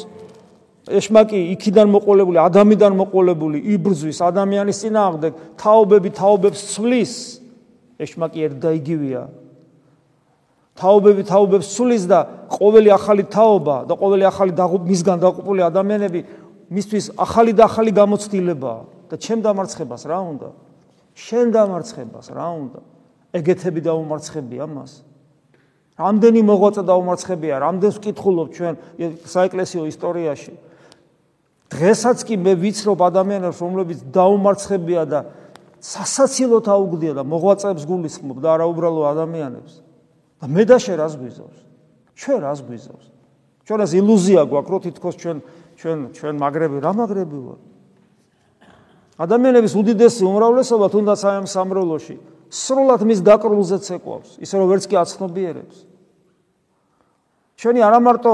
ეშმაკი 0.88 1.40
იქიდან 1.54 1.92
მოყოლებული 1.92 2.40
ადამიანიდან 2.44 2.94
მოყოლებული 3.02 3.62
იბრძვის 3.76 4.22
ადამიანის 4.24 4.82
წინააღმდეგ 4.84 5.42
თაობები 5.60 6.10
თაობებს 6.16 6.62
ცვლის 6.74 7.14
ეშმაკი 8.00 8.46
ერთ 8.48 8.58
და 8.64 8.72
იგივეა 8.78 9.24
თაობები 10.78 11.24
თაობებს 11.28 11.72
ცვლის 11.74 12.04
და 12.08 12.20
ყოველი 12.54 12.94
ახალი 12.94 13.24
თაობა 13.34 13.78
და 13.90 13.94
ყოველი 13.98 14.24
ახალი 14.30 14.52
მისგან 14.92 15.18
დაღუპული 15.26 15.62
ადამიანები 15.66 16.20
მისთვის 16.70 17.06
ახალი 17.18 17.52
და 17.58 17.66
ახალი 17.66 17.92
გამოცდილებაა 17.96 18.82
და 19.08 19.16
ჩემ 19.18 19.40
დამარცხებას 19.42 20.04
რა 20.06 20.20
უნდა? 20.20 20.50
შენ 21.16 21.48
დამარცხებას 21.56 22.28
რა 22.36 22.48
უნდა? 22.60 22.80
ეგეთები 23.34 23.82
დაუმარცხებია 23.88 24.66
მას. 24.68 24.92
რამდენი 25.98 26.42
მოღვაწე 26.44 26.82
დაუმარცხებია, 26.86 27.56
რამდენს 27.64 27.96
ვკითხულობ 27.98 28.48
ჩვენ 28.54 28.74
საეკლესიო 29.26 29.84
ისტორიაში. 29.88 30.54
დღესაც 31.68 32.24
კი 32.24 32.36
მე 32.40 32.54
ვიცნობ 32.64 33.00
ადამიანებს, 33.04 33.60
რომლებიც 33.60 34.00
დაუმარცხებია 34.14 35.04
და 35.08 35.20
სასაცილოდ 35.84 36.66
აუგდია 36.68 37.14
და 37.20 37.24
მოღვაწეებს 37.28 37.84
გულისხმობ 37.86 38.38
და 38.42 38.48
არა 38.56 38.66
უბრალო 38.72 39.02
ადამიანებს. 39.12 39.74
და 40.42 40.46
მე 40.48 40.64
და 40.70 40.78
შე 40.78 40.94
რას 41.02 41.14
გვიზავს? 41.18 41.60
ჩვენ 42.18 42.40
რას 42.46 42.60
გვიზავს? 42.62 43.06
ჩვენ 43.68 43.80
ეს 43.84 43.92
ილუზია 44.00 44.42
გვაქვს, 44.48 44.72
რომ 44.72 44.82
თითქოს 44.86 45.16
ჩვენ 45.18 45.38
ჩვენ 45.78 45.98
ჩვენ 46.18 46.36
მაგრები 46.42 46.78
რა 46.82 46.92
მაგრები 46.98 47.38
ვარ 47.38 47.60
ადამიანების 49.22 49.74
უდიდესი 49.78 50.24
უმრავლესობა 50.26 50.88
თუნდაც 50.94 51.22
ამ 51.30 51.46
სამრევლოში 51.46 52.16
სრულად 52.50 53.02
მის 53.06 53.20
დაკრულზე 53.22 53.78
ცეკვავს 53.86 54.30
ისე 54.42 54.56
რომ 54.58 54.68
ვერც 54.74 54.86
კი 54.90 54.96
აცნობიერებს 54.98 55.78
ჩვენი 57.62 57.80
არა 57.86 58.00
მარტო 58.08 58.34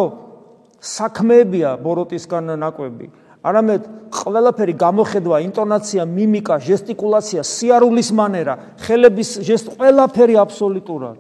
საქმეებია 0.84 1.70
ბოროტისგან 1.84 2.56
ნაკვები 2.63 3.08
არამედ 3.44 3.82
ყველაფერი 4.14 4.74
გამოხედვა 4.80 5.38
ინტონაცია 5.48 6.04
მიმიკა 6.08 6.56
ჟესტიკულაცია 6.64 7.42
სიარულის 7.44 8.10
მანერა 8.16 8.56
ხელების 8.88 9.30
ჟესტ 9.44 9.68
ყველაფერი 9.76 10.36
აბსოლუტურად. 10.44 11.18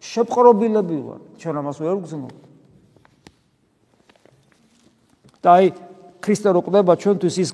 შეპყრობილები 0.00 0.98
ვარ. 1.06 1.20
ჩვენ 1.38 1.54
ამას 1.60 1.76
ვერ 1.78 1.96
ვგზნობთ 2.00 2.50
და 5.40 5.50
აი 5.56 5.66
ქრისტე 6.20 6.52
რო 6.52 6.60
ყდება 6.64 6.94
ჩვენთვის 7.00 7.36
ის 7.40 7.50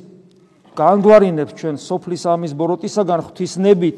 განგვარინებს 0.75 1.53
ჩვენ 1.55 1.77
სოფლის 1.79 2.23
ამის 2.27 2.53
ბოროტისაგან 2.59 3.21
ღვთისნებით 3.31 3.97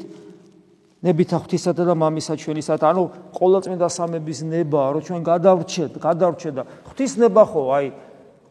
ნებითა 0.99 1.37
ღვთისათა 1.41 1.83
და 1.89 1.95
მამისა 1.97 2.33
ჩვენისათა 2.37 2.85
ანუ 2.91 3.03
ყოვლადწმინდა 3.33 3.87
სამების 3.89 4.39
ნება 4.45 4.81
რომ 4.93 5.01
ჩვენ 5.09 5.21
გადავრჩეთ 5.25 5.91
გადავრჩეთ 6.05 6.53
და 6.59 6.63
ღვთისნება 6.85 7.43
ხო 7.49 7.61
აი 7.73 7.87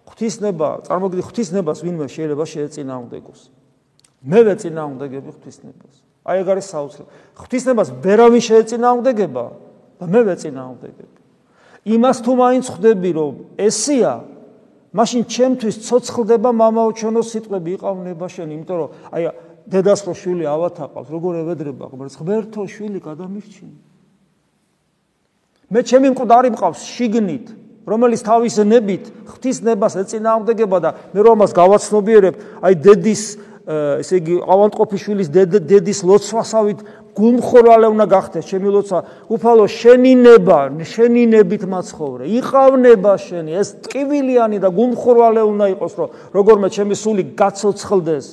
ღვთისნება 0.09 0.69
წარმოგიდგენთ 0.89 1.29
ღვთისნებას 1.29 1.79
ვინმე 1.85 2.07
შეიძლება 2.09 2.45
შეეწინააღმდეგოს. 2.49 3.41
მე 4.25 4.41
ვეწინააღმდეგები 4.49 5.29
ღვთისნებას. 5.37 5.95
აი 6.29 6.43
ეგ 6.45 6.49
არის 6.53 6.67
საოცრად 6.69 7.07
ღვთისნებას 7.41 7.89
ვერავინ 8.05 8.43
შეეწინააღმდეგება 8.45 9.45
და 9.99 10.05
მე 10.13 10.21
ვეწინააღმდეგები 10.29 11.19
იმას 11.97 12.19
თუ 12.21 12.33
მაინც 12.37 12.67
ხვდები 12.69 13.11
რომ 13.17 13.35
ესია 13.57 14.13
მაშინ 14.93 15.23
ჩემთვის 15.25 15.77
ცოცხლდება 15.89 16.51
მამაო 16.53 16.91
ჩვენო 17.01 17.23
სიტყვები 17.25 17.71
იყავნება 17.81 18.27
შენ 18.29 18.49
იმიტომ 18.57 18.77
რომ 18.77 18.91
აი 19.15 19.23
დედას 19.73 20.01
რო 20.05 20.15
შვილი 20.17 20.45
ავათაყავს 20.49 21.09
როგორ 21.13 21.33
ევედრება 21.45 21.85
ღმერთს? 21.93 22.17
ღმერთო 22.21 22.63
შვილი 22.69 23.01
გადამირჩინე 23.05 23.77
მე 25.73 25.81
ჩემი 25.85 26.09
მკვდარი 26.13 26.49
მყავს 26.57 26.81
შიგნით 26.93 27.47
რომელიც 27.89 28.21
თავის 28.23 28.57
ნებით 28.69 29.05
ღვთის 29.33 29.59
ნებას 29.65 29.97
ეწინააღმდეგება 30.05 30.79
და 30.85 30.91
მე 31.17 31.21
რომ 31.25 31.37
მას 31.43 31.53
გავაცნობიერებ, 31.57 32.35
აი 32.63 32.75
დედის 32.85 33.23
ესე 33.69 34.21
იგი 34.21 34.35
ავანტყოფიშვილის 34.49 35.29
დედის 35.29 36.01
ლოცვასავით 36.09 36.81
გულხორვალე 37.19 37.89
უნდა 37.93 38.07
გახდეს. 38.09 38.45
ჩემი 38.49 38.69
ლოცვა 38.73 38.99
უფალო 39.29 39.67
შენი 39.69 40.13
ნება 40.23 40.59
შენი 40.79 41.23
ნებით 41.35 41.67
მაცხოვრე 41.69 42.25
იყავნება 42.39 43.13
შენი 43.19 43.51
ეს 43.59 43.69
ტკივილიანი 43.85 44.63
და 44.63 44.69
გულხორვალე 44.73 45.43
უნდა 45.43 45.67
იყოს 45.75 45.93
რომ 45.99 46.09
როგორმე 46.33 46.69
ჩემი 46.73 46.95
სული 46.95 47.23
გაცოცხლდეს. 47.37 48.27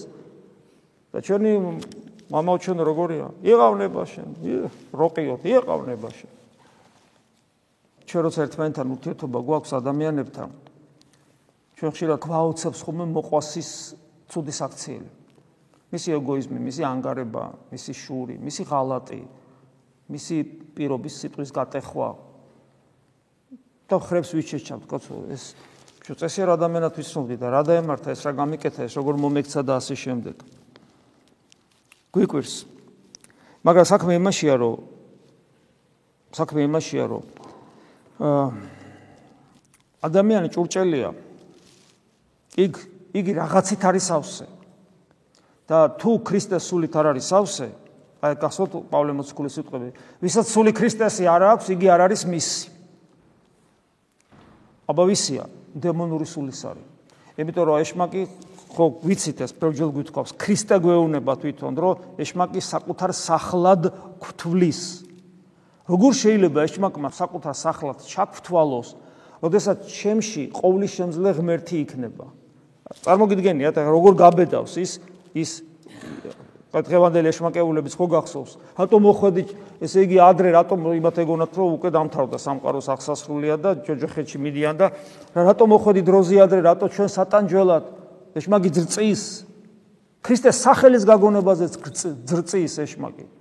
და 1.16 1.24
ჩვენი 1.24 1.52
მამაო 2.28 2.58
ჩვენ 2.60 2.80
როგორია 2.84 3.28
იყავნება 3.48 4.02
შენ 4.04 4.30
როყიოთ 4.92 5.42
იყავნება 5.48 6.10
შენ 6.12 6.32
ჩვენ 8.06 8.22
როცა 8.30 8.40
ერთმანეთთან 8.46 8.88
ურთიერთობა 8.96 9.40
გვაქვს 9.50 9.72
ადამიანებთან 9.82 10.50
ჩვენ 11.76 11.92
ხშირად 11.92 12.20
გვაოცებს 12.22 12.80
ხოლმე 12.86 13.06
მოყვასის 13.12 13.70
ცუდი 14.32 14.54
საქციელი 14.56 15.10
მისი 15.96 16.16
ეგოიზმი, 16.18 16.60
მისი 16.60 16.84
ანგარება, 16.84 17.46
მისი 17.72 17.94
შური, 17.96 18.36
მისი 18.42 18.66
ღალატი, 18.68 19.22
მისი 20.12 20.38
პირობის 20.76 21.20
სიტყვის 21.24 21.54
გატეხვა 21.56 22.10
და 23.86 24.00
ხრებს 24.02 24.34
ვიჩეჩავთ, 24.36 24.84
კაცო, 24.90 25.16
ეს 25.32 25.54
შუ 26.06 26.14
წესიერ 26.22 26.52
ადამიანად 26.58 26.94
ვიცნობდი 27.00 27.36
და 27.38 27.48
რა 27.54 27.62
დაემართა 27.70 28.14
ეს 28.14 28.22
რა 28.26 28.34
გამიკეთა 28.38 28.90
ეს 28.90 28.94
როგორ 28.98 29.16
მომექცა 29.24 29.62
და 29.62 29.78
ასე 29.78 29.96
შემდეგ. 29.96 30.36
გვიკვირს. 32.14 32.56
მაგრამ 33.66 33.86
საქმე 33.86 34.12
იმაშია, 34.20 34.56
რომ 34.62 34.76
საქმე 36.34 36.60
იმაშია, 36.66 37.06
რომ 37.10 37.24
ადამიანი 40.06 40.50
ჭურჭელია. 40.50 41.10
იქ 42.56 42.74
იგი 43.16 43.32
რაღაცით 43.36 43.82
არის 43.84 44.08
ავსე. 44.12 44.46
და 45.66 45.98
თუ 45.98 46.22
ქრისტეს 46.22 46.70
სულით 46.70 46.94
არ 46.94 47.06
არის 47.16 47.26
სავსე, 47.26 47.68
აი 48.22 48.34
გასოთ 48.38 48.72
პავლე 48.90 49.14
მოციქულის 49.18 49.54
სიტყვები, 49.58 49.88
ვისაც 50.22 50.46
სული 50.46 50.72
ქრისტესი 50.78 51.26
არ 51.26 51.42
აქვს, 51.58 51.66
იგი 51.74 51.88
არ 51.90 52.02
არის 52.06 52.22
მისი. 52.30 52.70
აბა 54.86 55.04
ვისია? 55.10 55.44
დემონური 55.74 56.26
სულის 56.30 56.62
არის. 56.70 56.86
იმიტომ 57.42 57.64
რომ 57.66 57.82
ეშმაკი 57.82 58.22
ხო 58.76 58.86
ვიცით 59.02 59.38
ეს 59.42 59.52
პროჯელ 59.58 59.90
გვითხოვს, 59.90 60.32
ქრისტე 60.38 60.76
გვეუბნება 60.86 61.34
თვითონ, 61.42 61.74
რომ 61.82 61.94
ეშმაკი 62.22 62.62
საკუთარ 62.62 63.12
სახლად 63.12 63.90
გვთვლის. 64.22 65.05
როგორ 65.86 66.12
შეიძლება 66.18 66.60
ეშმაკმა 66.66 67.10
საკუთარ 67.14 67.56
სახლად 67.56 67.98
ჩაგვთვალოს, 68.10 68.90
როდესაც 69.46 69.86
ჩემში 69.86 70.44
ყოვლის 70.50 70.92
შემძლე 70.98 71.30
ღმერთი 71.38 71.76
იქნება? 71.86 72.26
წარმოგიდგენიათ, 73.06 73.76
როგორ 73.86 74.14
გაბედავს 74.18 74.74
ის 74.82 74.92
ის 75.36 75.52
დღევანდელი 76.76 77.30
ეშმაკეულების 77.32 77.94
ხო 77.96 78.06
გახსოვს? 78.12 78.52
რატომ 78.76 79.00
მოხვედი, 79.06 79.44
ესე 79.86 80.00
იგი 80.10 80.18
ადრე 80.26 80.50
რატომ 80.58 80.80
იმათ 81.00 81.16
ეგონათ 81.24 81.52
რომ 81.56 81.70
უკვე 81.80 81.90
დამთავრდა 81.96 82.38
სამყაროს 82.42 82.88
აღსასრულია 82.92 83.56
და 83.62 83.70
ჯოჯოხეთში 83.86 84.38
მიდიან 84.42 84.76
და 84.76 84.88
რატომ 85.38 85.68
მოხვედი 85.72 86.02
დროზე 86.04 86.36
ადრე, 86.44 86.60
რატო 86.66 86.86
ჩვენ 86.92 87.10
სატანჯველად 87.16 87.86
ეშმაკი 88.36 88.70
ძრწის? 88.76 89.22
ქრისტეს 90.26 90.58
სახელის 90.66 91.04
გაგონებაზეც 91.06 91.74
ძრწის 92.26 92.74
ეშმაკი. 92.82 93.35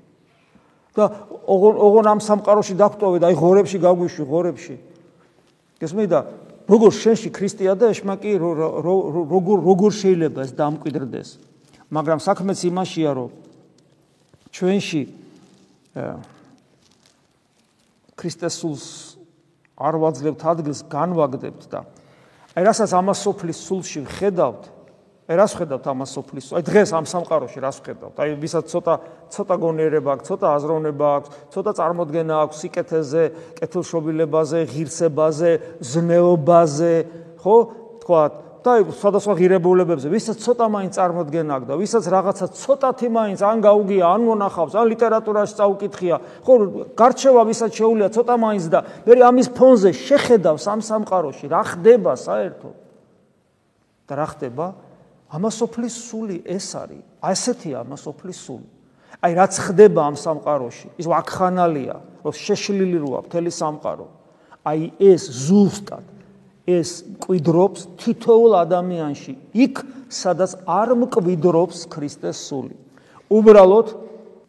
და 0.94 1.04
ოღონ 1.50 1.74
ოღონ 1.74 2.06
ამ 2.14 2.20
სამყაროში 2.22 2.74
დაგტოვე 2.78 3.18
და 3.18 3.26
აი 3.30 3.36
ღორებში 3.38 3.78
გაგვიშვი, 3.82 4.24
ღორებში. 4.30 4.76
გესმედი 5.82 6.10
და 6.10 6.20
როგორ 6.70 6.90
შენში 6.94 7.28
ქრისტეა 7.34 7.74
და 7.74 7.90
ეშმაკი 7.90 8.30
როგორ 8.38 9.56
როგორ 9.68 9.90
შეიძლება 9.90 10.40
ეს 10.46 10.52
დამკვიდრდეს? 10.54 11.28
მაგრამ 11.90 12.18
საქმეც 12.22 12.58
იმაშია, 12.70 13.10
რომ 13.14 13.30
ჩვენში 14.54 15.02
ქრისტესულს 18.14 18.86
არ 19.74 19.94
ვაძლევთ 19.98 20.40
ადგილს, 20.46 20.80
განვაგდებთ 20.86 21.62
და 21.70 21.80
აი 22.54 22.62
რასაც 22.70 22.90
ამას 22.94 23.18
სოფლის 23.26 23.58
სულში 23.66 24.06
ხედავთ, 24.06 24.73
აი 25.24 25.36
რას 25.40 25.54
ხედავთ 25.56 25.86
ამას 25.88 26.10
სოფლის? 26.12 26.46
აი 26.52 26.64
დღეს 26.68 26.90
ამ 26.92 27.06
სამყაროში 27.08 27.60
რას 27.64 27.78
ხედავთ? 27.80 28.18
აი 28.20 28.34
ვისაც 28.44 28.68
ცოტა 28.68 28.94
ცოტა 29.32 29.56
გონიერება 29.56 30.10
აქვს, 30.20 30.28
ცოტა 30.28 30.46
აზროვნება 30.52 31.06
აქვს, 31.16 31.28
ცოტა 31.48 31.72
წარმოდგენა 31.80 32.34
აქვს 32.44 32.56
სიკეთეზე, 32.60 33.24
კეთილშობილებაზე, 33.56 34.58
ღირსებაზე, 34.68 35.50
ზნეობაზე, 35.80 36.94
ხო? 37.40 37.56
თქვათ, 38.04 38.32
და 38.64 38.72
სხვადასხვა 38.84 39.34
ღირებულებებზე, 39.40 40.08
ვისაც 40.12 40.36
ცოტა 40.44 40.66
მაინც 40.72 40.92
წარმოდგენა 40.96 41.52
აქვს 41.56 41.68
და 41.68 41.74
ვისაც 41.80 42.04
რაღაცა 42.04 42.46
ცოტათი 42.60 43.08
მაინც 43.12 43.40
ან 43.44 43.58
გაუგია, 43.64 44.04
ან 44.08 44.20
მონახავს, 44.28 44.72
ან 44.76 44.86
ლიტერატურაში 44.92 45.54
წაუკითხია, 45.60 46.16
ხო, 46.44 46.54
გარჩევა 46.96 47.42
ვისაც 47.48 47.70
შეუულია 47.76 48.08
ცოტა 48.12 48.34
მაინც 48.40 48.64
და 48.72 48.80
მე 49.04 49.14
ამის 49.20 49.48
ფონზე 49.52 49.90
შეხედავს 49.92 50.64
ამ 50.64 50.80
სამყაროში, 50.80 51.44
რა 51.48 51.62
ხდება 51.64 52.12
საერთოდ? 52.16 52.76
და 54.04 54.12
რა 54.20 54.26
ხდება? 54.32 54.66
ამასოფლის 55.30 55.94
სული 56.08 56.42
ეს 56.44 56.68
არის. 56.74 57.02
ასეთია 57.24 57.80
ამასოფლის 57.84 58.38
სული. 58.44 58.68
აი 59.24 59.32
რაც 59.40 59.54
ხდება 59.56 60.00
ამ 60.10 60.16
სამყაროში, 60.20 60.88
ის 61.00 61.06
ვაკხანალია, 61.08 61.96
რომ 62.24 62.34
შეშლილი 62.34 62.98
როა 63.00 63.20
მთელი 63.24 63.50
სამყარო. 63.50 64.06
აი 64.64 64.82
ეს 65.00 65.22
ზუსტად 65.48 66.04
ეს 66.64 66.90
მკვიდრობს 67.16 67.80
თითოეულ 68.00 68.52
ადამიანში, 68.64 69.32
იქ 69.52 69.74
სადაც 70.08 70.56
არ 70.64 70.88
მკვიდრობს 70.96 71.78
ქრისტეს 71.92 72.38
სული. 72.48 72.76
უბრალოდ 73.28 73.86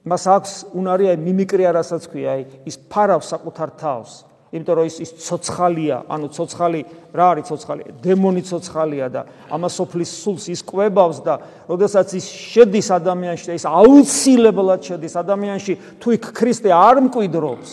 მას 0.06 0.24
აქვს 0.28 0.54
უნარი 0.76 1.06
აი 1.12 1.18
მიმიკრია 1.24 1.72
რასაც 1.76 2.04
ქვია, 2.12 2.30
აი 2.36 2.44
ის 2.70 2.76
ფარავს 2.92 3.28
საკუთარ 3.32 3.70
თავს, 3.80 4.12
იმიტომ 4.56 4.76
რომ 4.80 4.88
ის 4.88 4.98
ის 5.04 5.12
ცოცხალია, 5.20 5.98
ანუ 6.08 6.28
ცოცხალი 6.32 6.82
რა 7.12 7.26
არის 7.36 7.46
ცოცხალი? 7.52 7.84
დემონი 8.00 8.44
ცოცხალია 8.48 9.08
და 9.12 9.22
ამას 9.52 9.74
სოფლის 9.76 10.12
სულს 10.24 10.46
ის 10.56 10.62
კვებავს 10.64 11.20
და 11.28 11.36
როდესაც 11.68 12.16
ის 12.16 12.26
შედის 12.26 12.88
ადამიანში 12.96 13.52
და 13.52 13.58
ის 13.60 13.66
აუცილებლად 13.68 14.82
შედის 14.88 15.14
ადამიანში, 15.20 15.74
თუ 16.00 16.08
იქ 16.16 16.24
ქრისტე 16.32 16.72
არ 16.72 17.04
მკვიდრობს, 17.10 17.70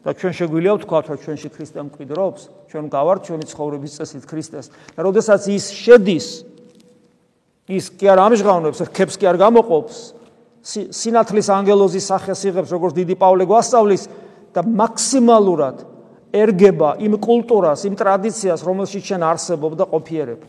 და 0.00 0.14
ჩვენ 0.16 0.32
შეგვიძლია 0.32 0.72
ვთქვათ, 0.80 1.04
რომ 1.12 1.18
ჩვენში 1.20 1.48
ქრისტე 1.52 1.80
მკვიდრობს, 1.90 2.42
ჩვენ 2.72 2.84
გავართ 2.88 3.20
ჩვენი 3.26 3.44
ცხოვრების 3.52 3.92
წესით 4.00 4.24
ქრისტეს. 4.24 4.66
და 4.96 5.00
როდესაც 5.04 5.42
ის 5.52 5.64
შედის, 5.76 6.26
ის 7.68 7.84
კი 8.00 8.06
არ 8.08 8.18
ამჟღავნებს, 8.30 8.80
რქებს 8.88 9.14
კი 9.20 9.28
არ 9.28 9.36
გამოყოფს, 9.44 9.98
სინათლის 10.64 11.48
ანგელოზის 11.52 12.04
სახეს 12.08 12.40
იღებს, 12.48 12.72
როგორც 12.72 12.92
დიდი 12.96 13.14
პავლე 13.20 13.44
გვასწავლის 13.44 14.02
და 14.54 14.60
მაქსიმალურად 14.66 15.76
ერგება 16.30 16.96
იმ 17.02 17.18
კულტურას, 17.18 17.86
იმ 17.86 17.94
ტრადიციას, 17.98 18.60
რომელშიც 18.62 19.02
ჩვენ 19.10 19.22
არსებობ 19.26 19.72
და 19.78 19.84
ყოფიერებ. 19.90 20.40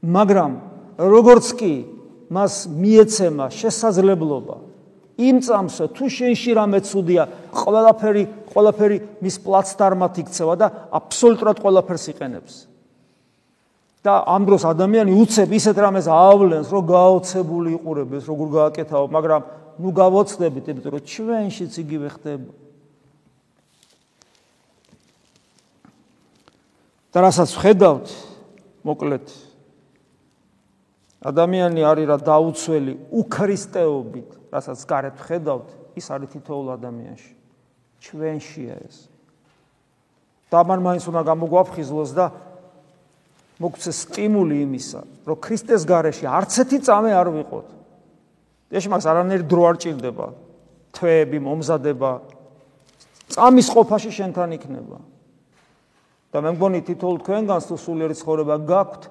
მაგრამ 0.00 0.52
როგორც 0.96 1.46
კი 1.60 1.74
მას 2.30 2.54
მიეცემა 2.70 3.46
შესაძლებლობა 3.52 4.56
იმ 5.20 5.36
წამს 5.44 5.76
თუ 5.92 6.04
შენში 6.08 6.50
რამე 6.56 6.80
ცუდია, 6.80 7.22
ყველაფერი, 7.52 8.24
ყველაფერი 8.48 8.96
მის 9.20 9.36
პლაცდარმად 9.44 10.14
იქცევა 10.24 10.54
და 10.56 10.66
აბსოლუტურად 10.96 11.56
ყველაფერს 11.60 12.04
იყენებს. 12.16 12.54
და 14.00 14.24
ამ 14.24 14.48
დროს 14.48 14.64
ადამიანი 14.64 15.12
უცებ 15.12 15.50
ისეთ 15.60 15.76
რამეს 15.76 16.08
ავლენს, 16.08 16.72
რომ 16.72 16.82
გაოცებული 16.88 17.76
იყურებს, 17.76 18.24
როგორ 18.32 18.48
გააკეთაო, 18.56 19.04
მაგრამ 19.12 19.42
ნუ 19.76 19.90
გავოცდებით, 19.92 20.64
იმიტომ 20.72 20.92
რომ 20.96 21.02
ჩვენშიც 21.04 21.72
იგივე 21.84 22.08
ხდება. 22.16 22.50
და 27.10 27.18
რასაც 27.26 27.50
ხედავთ, 27.58 28.06
მოკლედ 28.86 29.26
ადამიანი 31.20 31.84
არის 31.84 32.06
რა 32.08 32.16
დაუცველი 32.24 32.94
უქრისტეობით 33.12 34.30
რასაც 34.54 34.80
გარეთ 34.88 35.16
ხედავთ, 35.20 35.68
ის 35.98 36.06
არის 36.08 36.28
თითოეულ 36.32 36.68
ადამიანში. 36.80 37.32
ჩვენშია 38.00 38.76
ეს. 38.88 38.96
და 40.50 40.60
მან 40.66 40.80
მაინც 40.82 41.04
უნდა 41.06 41.22
გამოგვაფხიზლოს 41.30 42.10
და 42.16 42.26
მოგცეს 43.60 43.96
სტიმული 44.08 44.56
იმისა, 44.66 45.00
რომ 45.28 45.36
ქრისტეს 45.38 45.82
გარეშე 45.86 46.26
არც 46.26 46.52
ერთი 46.64 46.78
წამე 46.82 47.12
არ 47.14 47.28
ვიყოთ. 47.36 47.68
ეს 48.74 48.84
მას 48.90 49.04
არანაირი 49.06 49.44
დრო 49.46 49.62
არ 49.70 49.76
ჭირდება. 49.78 50.26
თვეები, 50.90 51.38
მომზადება 51.38 52.10
წამის 53.30 53.68
ყოფაში 53.70 54.10
შენთან 54.10 54.58
იქნება. 54.58 54.98
და 56.30 56.42
მე 56.44 56.50
მგონი 56.54 56.80
თითოეულ 56.86 57.18
თქვენგანს 57.26 57.64
თუ 57.66 57.76
სულიერი 57.80 58.14
ცხოვრება 58.14 58.56
გაქვთ, 58.70 59.02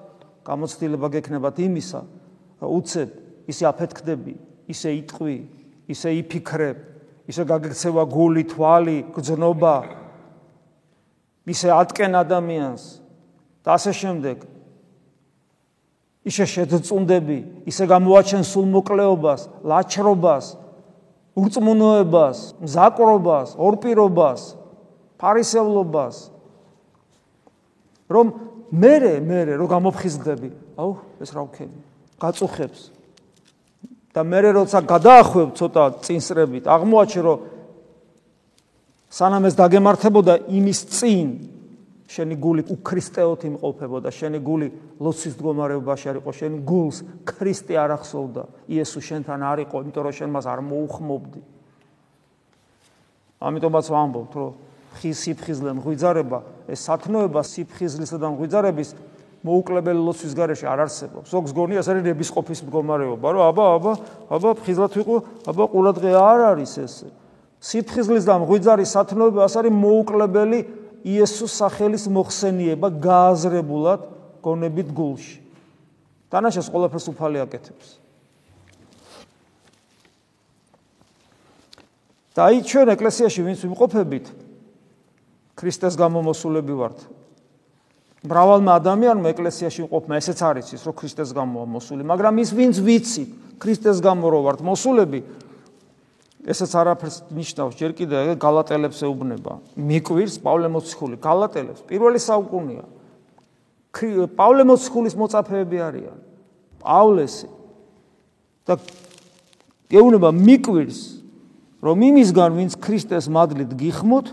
გამოცდილება 0.44 1.08
გექნებათ 1.14 1.56
იმისა, 1.60 2.00
რომ 2.64 2.70
უცებ 2.80 3.10
ისე 3.50 3.64
აფეთქდები, 3.70 4.34
ისე 4.72 4.88
იტყვი, 5.04 5.36
ისე 5.92 6.08
იფიქრებ, 6.20 6.78
ისე 7.28 7.42
გაგეცევა 7.44 8.04
გული, 8.08 8.44
თვალი, 8.48 8.98
გძნობა. 9.12 9.76
ისე 11.50 11.68
ატკენ 11.74 12.14
ადამიანს 12.14 12.82
და 13.64 13.68
ასე 13.74 13.92
შემდეგ. 14.00 14.38
ისე 16.20 16.44
შეძწუნდები, 16.46 17.38
ისე 17.64 17.84
გამოაჩენ 17.88 18.42
სულ 18.44 18.66
მოკლეობას, 18.76 19.40
ლაჩრობას, 19.64 20.46
ურწმუნოებას, 21.32 22.38
მზაკრობას, 22.60 23.56
ორპირობას, 23.56 24.40
ფარისევლობას. 25.16 26.16
რომ 28.10 28.26
მე 28.70 28.94
მე 29.22 29.38
რო 29.58 29.66
გამოფხიზდები, 29.66 30.50
აუ, 30.78 30.92
ეს 31.22 31.30
რა 31.34 31.42
ვქენი? 31.46 31.78
გაწუხებს. 32.20 33.00
და 34.10 34.24
მე 34.26 34.38
როცა 34.58 34.82
გადაახვევ 34.82 35.54
ცოტა 35.54 35.84
წინსრებით 36.02 36.66
აღმოაჩე 36.66 37.20
რომ 37.22 37.38
სანამ 39.10 39.46
ეს 39.46 39.54
დაგემართებოდა 39.54 40.34
იმის 40.50 40.80
წინ 40.98 41.28
შენი 42.10 42.34
გული 42.42 42.62
უქრისტეოთ 42.74 43.46
იმყოფებოდა 43.46 44.10
შენი 44.10 44.38
გული 44.42 44.68
ლოცვის 44.98 45.34
მდგომარეობაში 45.38 46.06
არ 46.10 46.16
იყო 46.18 46.30
შენი 46.34 46.58
გულს 46.66 46.96
ქრისტე 47.22 47.74
არ 47.78 47.90
ახსოვდა 48.02 48.42
იესო 48.66 48.98
შენთან 48.98 49.40
არ 49.46 49.58
იყო 49.70 49.76
იმიტომ 49.86 50.02
რომ 50.10 50.14
შენ 50.18 50.30
მას 50.34 50.46
არ 50.50 50.60
მოუხმობდი 50.66 51.42
ამიტომაც 53.46 53.86
ვამბობთ 53.94 54.32
რომ 54.42 54.50
ხის 54.98 55.16
სიფხიზლე 55.22 55.70
მღვიძარება 55.78 56.38
ეს 56.70 56.80
სათნოება 56.88 57.40
სიფხიზლისა 57.46 58.16
და 58.18 58.26
მღვიძარების 58.34 58.90
მოუკლებელი 59.40 60.00
ლოცვის 60.04 60.32
garaში 60.36 60.66
არ 60.68 60.84
არსებობს. 60.84 61.30
ზოგს 61.32 61.52
გონი 61.56 61.80
ეს 61.80 61.88
არის 61.88 62.04
ნების 62.04 62.30
ყოფის 62.34 62.60
მდგომარეობა, 62.66 63.26
რომ 63.32 63.42
აბა, 63.48 63.64
აბა, 63.80 63.92
აბა 64.36 64.50
ფხიზლად 64.60 64.92
ვიყო, 65.00 65.16
აბა 65.48 65.64
ყურადღე 65.72 66.10
არ 66.12 66.40
არის 66.52 66.72
ეს. 66.84 66.94
სიფხიზლის 67.60 68.24
და 68.28 68.34
მღვიძარის 68.44 68.92
სათნოება 68.92 69.48
ეს 69.48 69.54
არის 69.56 69.72
მოუკლებელი 69.72 70.60
იესოს 71.08 71.52
სახელის 71.56 72.04
მოხსენიება 72.12 72.88
გააზრებულად 73.00 74.00
გონებით 74.44 74.88
გულში. 74.92 75.40
დანაშას 76.28 76.68
ყველაფერს 76.68 77.06
უფალი 77.08 77.40
აკეთებს. 77.40 78.00
და 82.30 82.46
აი 82.46 82.62
ჩვენ 82.62 82.94
ეკლესიაში 82.94 83.40
ვინც 83.42 83.60
ვიმყოფებით 83.66 84.26
ქრისტეს 85.60 85.94
გამომოსულები 86.00 86.74
ვართ 86.80 86.98
მრავალმა 88.20 88.76
ადამიანმა 88.76 89.32
ეკლესიაში 89.32 89.86
მყოფმა 89.86 90.18
ესეც 90.20 90.40
არის 90.44 90.74
ის, 90.76 90.82
რომ 90.84 90.94
ქრისტეს 91.00 91.30
გამოა 91.32 91.64
მოსული, 91.72 92.04
მაგრამ 92.04 92.34
ის 92.44 92.50
ვინც 92.52 92.76
ვიცი, 92.84 93.24
ქრისტეს 93.56 94.00
გამო 94.04 94.28
რო 94.28 94.40
ვართ 94.44 94.60
მოსულები, 94.60 95.20
ესეც 96.44 96.72
არაფერს 96.76 97.16
ნიშნავს, 97.32 97.74
ჯერ 97.80 97.92
კიდე 97.96 98.36
გალატელებს 98.36 99.00
ეუბნება. 99.08 99.52
მიკვირს 99.76 100.36
პავლე 100.44 100.68
მოციქული, 100.68 101.16
გალატელებს, 101.16 101.80
პირველი 101.88 102.20
საუკუნეა. 102.20 102.84
პავლე 104.36 104.62
მოციქულის 104.68 105.14
მოწაფეები 105.16 105.78
არიან. 105.80 106.18
პავლესი 106.80 107.48
და 108.68 108.76
ეუბნება 109.88 110.28
მიკვირს, 110.28 111.00
რომ 111.80 111.96
იმისგან 112.04 112.50
ვინც 112.52 112.72
ქრისტეს 112.76 113.32
მადლით 113.32 113.72
გიხმოთ, 113.72 114.26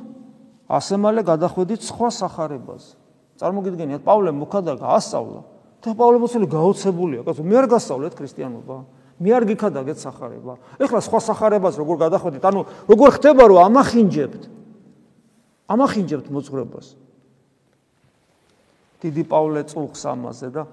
ასე 0.67 0.95
მალე 0.99 1.23
გადახვედით 1.23 1.82
სხვა 1.88 2.10
სახარებაზე. 2.12 2.91
წარმოგიდგენიათ 3.39 4.03
პავლე 4.03 4.32
მუქადა 4.36 4.73
გაასწავლა 4.82 5.41
და 5.82 5.89
პავლე 5.95 6.17
მოცული 6.19 6.47
გაოცებულია. 6.51 7.21
კაცო 7.23 7.43
მე 7.47 7.56
არ 7.56 7.65
გასწავლეთ 7.71 8.13
ქრისტიანობა. 8.17 8.77
მე 9.17 9.30
არ 9.34 9.43
გიქადაგეთ 9.49 9.97
სახარება. 9.97 10.53
ეხლა 10.77 10.99
სხვა 11.01 11.19
სახარებას 11.23 11.75
როგორ 11.77 11.95
გადახვედით? 12.06 12.43
ანუ 12.43 12.60
როგორ 12.91 13.10
ხდება 13.17 13.43
რომ 13.47 13.60
ამახინჯებთ? 13.71 14.43
ამახინჯებთ 15.71 16.27
მოძღვრებას? 16.34 16.88
დიდი 19.01 19.23
პავლე 19.30 19.62
წუხს 19.69 20.01
ამაზე 20.10 20.47
და 20.58 20.63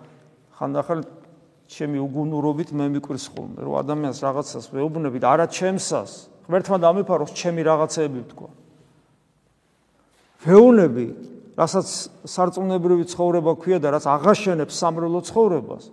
ხანდახან 0.57 1.01
ჩემი 1.69 1.99
უგუნურობით 2.01 2.71
მე 2.73 2.87
მიკვირს 2.97 3.27
ხოლმე 3.37 3.61
რომ 3.69 3.75
ადამიანს 3.85 4.19
რაღაცას 4.25 4.65
ვეუბნებით 4.73 5.25
არა 5.29 5.47
ჩემსას 5.53 6.13
ღმერთმა 6.49 6.77
დამიფაროს 6.81 7.33
ჩემი 7.37 7.61
რაღაცეები 7.69 8.21
თქვა 8.33 8.49
ვეუბნები 10.45 11.07
რასაც 11.59 11.89
სარწმუნოებრივი 12.29 13.05
ცხოვრება 13.11 13.53
ქვია 13.63 13.79
და 13.81 13.95
რაც 13.95 14.05
აღაშენებს 14.11 14.75
სამრელო 14.75 15.21
ცხოვრებას. 15.29 15.85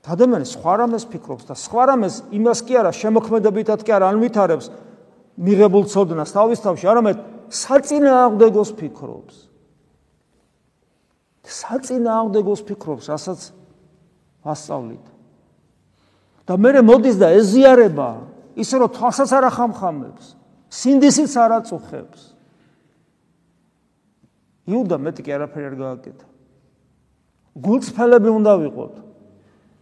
ადამიანი 0.00 0.46
სხვა 0.48 0.72
რამეს 0.80 1.04
ფიქრობს 1.06 1.44
და 1.46 1.54
სხვა 1.54 1.82
რამეს 1.92 2.14
იმას 2.34 2.58
კი 2.66 2.74
არა 2.80 2.92
შემოქმედებითად 2.98 3.80
კი 3.84 3.90
არა 3.94 4.06
ანვითარებს 4.10 4.66
მიღებულ 5.38 5.84
ცოდნას 5.92 6.34
თავის 6.34 6.58
თავში, 6.64 6.84
არამედ 6.90 7.16
საწინააღმდეგოს 7.50 8.70
ფიქრობს. 8.80 9.34
საწინააღმდეგოს 11.46 12.60
ფიქრობს, 12.66 13.04
რასაც 13.12 13.40
ასწავლით. 14.44 15.04
და 16.50 16.56
მე 16.58 16.82
მოდის 16.82 17.16
და 17.22 17.28
ეზიარება, 17.38 18.10
ისე 18.58 18.74
რომ 18.82 18.90
თვალსაც 18.90 19.30
არ 19.30 19.44
ახამხამებს, 19.54 20.34
სინდისიც 20.66 21.32
არ 21.38 21.50
აწუხებს. 21.62 22.39
იუდა 24.70 24.96
მეტი 25.02 25.22
კი 25.26 25.30
არაფერი 25.34 25.66
არ 25.70 25.76
გააკეთა. 25.82 26.26
გულწრფელები 27.58 28.30
უნდა 28.30 28.52
ვიყოთ. 28.62 28.94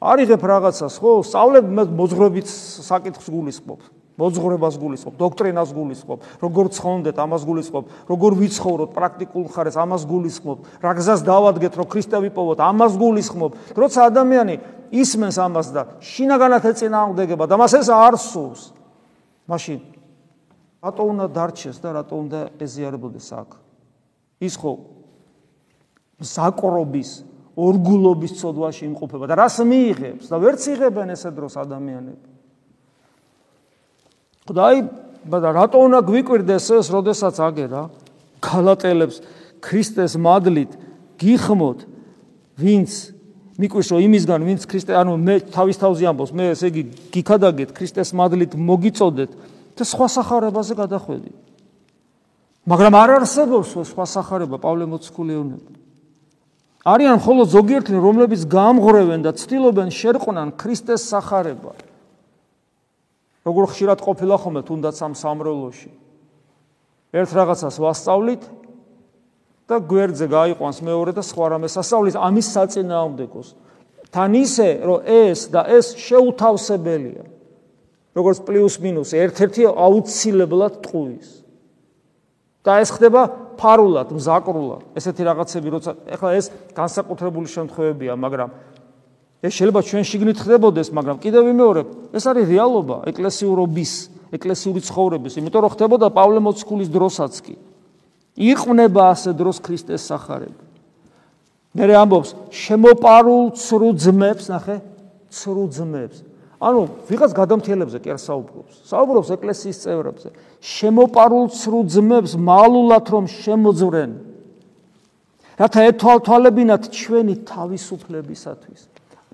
არიღებ 0.01 0.43
რაღაცას, 0.49 0.95
ხო? 1.03 1.13
სწავლებ 1.29 1.67
მოძღრობით 1.69 2.49
საკითხს 2.49 3.29
გულისხმობ. 3.29 3.81
მოძღრებას 4.19 4.75
გულისხმობ, 4.83 5.15
დოქტრინას 5.15 5.71
გულისხმობ, 5.71 6.19
როგორ 6.43 6.67
ცხონდეთ, 6.75 7.17
ამას 7.23 7.43
გულისხმობ, 7.47 7.85
როგორ 8.11 8.33
ვიცხოვროთ 8.35 8.91
პრაქტიკულ 8.99 9.45
ხარეს, 9.55 9.77
ამას 9.79 10.03
გულისხმობ, 10.11 10.59
რა 10.83 10.93
გზას 10.99 11.23
დავადგეთ, 11.23 11.73
რომ 11.79 11.87
ქრისტე 11.87 12.19
ვიპოვოთ, 12.27 12.59
ამას 12.59 12.99
გულისხმობ. 12.99 13.53
როცა 13.79 14.01
ადამიანი 14.11 14.55
ისმენს 14.91 15.39
ამას 15.39 15.69
და 15.71 15.83
შინაგანად 16.03 16.67
ეწინააღმდეგება 16.67 17.45
და 17.47 17.55
მას 17.63 17.73
ეს 17.79 17.89
არ 17.95 18.15
სურს, 18.19 18.63
მაშინ 19.47 19.79
რატო 20.83 21.03
უნდა 21.15 21.27
დარჩეს 21.31 21.79
და 21.79 21.89
რატო 22.03 22.15
უნდა 22.19 22.41
ეზიარებოდეს 22.59 23.29
აქ? 23.39 23.68
ის 24.39 24.55
ხო 24.59 24.73
საკრობის 26.23 27.11
ორგულობის 27.59 28.33
ცოდვაში 28.39 28.87
იმყოფება 28.87 29.27
და 29.31 29.39
რას 29.39 29.59
მიიღებს 29.67 30.31
და 30.31 30.37
ვერც 30.39 30.63
იღებენ 30.75 31.15
ესე 31.15 31.31
დროს 31.35 31.59
ადამიანები. 31.59 32.29
ხდაი, 34.47 34.79
მაგრამ 35.27 35.53
რატო 35.59 35.79
უნდა 35.83 35.99
გვიკვირდეს 36.07 36.67
ეს, 36.79 36.87
როდესაც 36.95 37.37
აგერა 37.43 37.83
გალატელებს 38.39 39.17
ქრისტეს 39.59 40.15
მადლით 40.17 40.73
გიხმოთ, 41.19 41.79
ვინც 42.63 42.91
მიკვირს 43.59 43.89
რომ 43.91 44.01
იმისგან 44.07 44.41
ვინც 44.47 44.63
ქრისტე, 44.71 44.93
ანუ 44.95 45.13
მე 45.19 45.35
თავის 45.51 45.77
თავზე 45.83 46.05
ამბობს, 46.15 46.31
მე 46.31 46.45
ესე 46.55 46.71
იგი 46.71 46.83
გიქადაგეთ 47.11 47.75
ქრისტეს 47.75 48.15
მადლით 48.15 48.55
მოგიწოდეთ 48.55 49.31
და 49.75 49.83
სხვა 49.83 50.07
სახარებაზე 50.15 50.79
გადახვედით. 50.79 51.48
მაგრამ 52.69 52.95
არ 53.01 53.11
არსებობს 53.23 53.71
სხვა 53.89 54.05
სახარება 54.05 54.61
პავლე 54.61 54.85
მოციქულეონები. 54.93 55.73
არიან 56.85 57.17
მხოლოდ 57.17 57.47
ზოგიერთი 57.49 57.97
რომლებიც 57.97 58.43
გამღრევენ 58.45 59.25
და 59.25 59.33
ცდილობენ 59.33 59.89
შერყნან 59.89 60.53
ქრისტეს 60.61 61.09
სახარება. 61.09 61.73
როგორ 63.49 63.65
ხშირად 63.73 63.99
ყოფილა 64.05 64.37
ხოლმე 64.37 64.63
თუნდაც 64.69 64.97
ამ 65.01 65.13
სამრევლოში. 65.17 65.91
ერთ 67.17 67.31
რაღაცას 67.33 67.77
ვასწავლით 67.81 68.43
და 69.65 69.77
გვერდზე 69.81 70.27
გაიყვანს 70.29 70.79
მეორე 70.85 71.13
და 71.17 71.23
სხვა 71.25 71.57
რამეს 71.57 71.73
ასწავლის 71.81 72.21
ამის 72.21 72.47
საწინააღმდეგოს. 72.53 73.49
თან 74.13 74.31
ისე 74.45 74.69
რომ 74.85 74.99
ეს 75.09 75.49
და 75.49 75.65
ეს 75.73 75.97
შეუთავსებელია. 75.97 77.25
როგორც 78.13 78.39
პლუს 78.45 78.77
მინუს 78.77 79.11
ერთ-ერთი 79.17 79.63
აუცილებლად 79.73 80.75
ტყუის. 80.85 81.48
და 82.63 82.79
ეს 82.83 82.91
ხდება 82.95 83.23
ფარულად, 83.59 84.13
მზაკრულად. 84.15 84.83
ესეთი 84.99 85.23
რაღაცები, 85.27 85.69
როცა 85.75 85.91
ეხლა 86.15 86.31
ეს 86.39 86.47
განსაკუთრებული 86.75 87.49
შემთხვევებია, 87.51 88.13
მაგრამ 88.19 88.51
ეს 89.43 89.53
შეიძლება 89.55 89.81
ჩვენ 89.87 90.05
შიგნით 90.05 90.39
ხდებოდეს, 90.43 90.89
მაგრამ 90.95 91.17
კიდევ 91.23 91.43
ვიმეორებ, 91.47 91.87
ეს 92.15 92.25
არის 92.27 92.45
რეალობა 92.51 92.97
ეკლესიურობის, 93.11 93.93
ეკლესიური 94.35 94.81
ცხოვრების, 94.83 95.33
იმიტომ 95.39 95.63
რომ 95.63 95.73
ხდებოდა 95.75 96.07
პავლე 96.11 96.41
მოციქულის 96.43 96.89
დროსაც 96.91 97.35
კი. 97.47 97.55
იყვნება 98.39 99.03
ასე 99.15 99.35
დროს 99.35 99.59
ქრისტეს 99.63 100.03
სახარება. 100.11 100.63
მე 101.75 101.85
რე 101.87 101.95
ამბობს, 101.99 102.31
შემოპარულ 102.51 103.55
ცრუ 103.59 103.89
ძმებს, 103.99 104.47
ნახე, 104.51 104.77
ცრუ 105.31 105.65
ძმებს. 105.75 106.28
ანუ 106.59 106.81
ვიღაც 107.07 107.33
გადამთელებზე 107.39 107.99
კი 108.03 108.09
არ 108.15 108.19
საუბრობს. 108.19 108.75
საუბრობს 108.91 109.29
ეკლესიის 109.39 109.79
წევრებზე. 109.79 110.29
შემოპარულ 110.59 111.47
ცრუ 111.55 111.81
ძმებს 111.87 112.33
მალულად 112.35 113.07
რომ 113.15 113.25
შემოძვრენ. 113.31 114.11
რათა 115.59 115.81
ეთვალთვალებინათ 115.91 116.83
ჩვენი 116.91 117.35
თავისუფლებისათვის. 117.47 118.81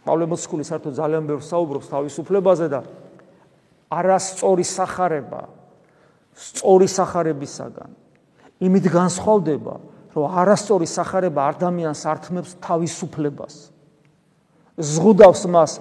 პავლე 0.04 0.24
მოციქული 0.28 0.64
საერთოდ 0.68 0.92
ძალიან 1.00 1.24
ბევრ 1.24 1.42
საუბრობს 1.48 1.86
თავისუფლებაზე 1.88 2.66
და 2.68 2.80
არასწორი 3.88 4.64
სახარება 4.68 5.42
სწორი 6.34 6.88
სახარებისაგან. 6.90 7.90
იმით 8.60 8.84
განსხვავდება, 8.90 9.74
რომ 10.14 10.24
არასწორი 10.28 10.86
სახარება 10.86 11.40
ადამიანს 11.54 12.02
ართმევს 12.04 12.52
თავისუფლებას. 12.60 13.54
ზღუდავს 14.78 15.42
მას 15.48 15.72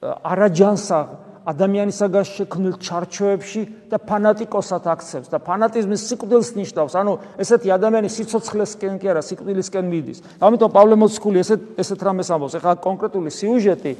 არაჯანსაღ 0.00 1.06
ადამიანისაგან 1.50 2.24
შექმნილ 2.24 2.74
ჩარჩოებში 2.84 3.62
და 3.88 3.96
ფანატიკოსად 3.96 4.84
აქცევს 4.92 5.28
და 5.32 5.38
ფანატიზმის 5.40 6.00
სიკვდილს 6.08 6.50
ნიშნავს. 6.56 6.94
ანუ 7.00 7.12
ესეთი 7.40 7.68
ადამიანი 7.74 8.08
სიცოცხლესკენ 8.12 8.94
კი 9.00 9.06
არა, 9.08 9.22
სიკვდილისკენ 9.24 9.84
მიდის. 9.88 10.18
ამიტომ 10.40 10.70
პავლე 10.70 10.94
მოციქული 11.00 11.38
ესეთ 11.40 11.60
ესეთ 11.80 12.00
რამეს 12.06 12.28
ამბობს. 12.28 12.54
ეხლა 12.60 12.72
კონკრეტული 12.80 13.30
სიუჟეტი 13.32 13.92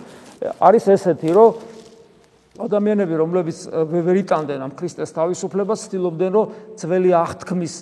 არის 0.61 0.85
ესეთი, 0.95 1.31
რომ 1.33 1.51
ადამიანები, 2.61 3.15
რომლებიც 3.17 3.59
ვერიტანდენ 3.73 4.61
ამ 4.61 4.73
ქრისტეს 4.77 5.11
თავისუფლებას, 5.17 5.79
ცდილობდნენ, 5.89 6.31
რომ 6.37 6.47
ძველი 6.77 7.11
აღთქმის 7.25 7.75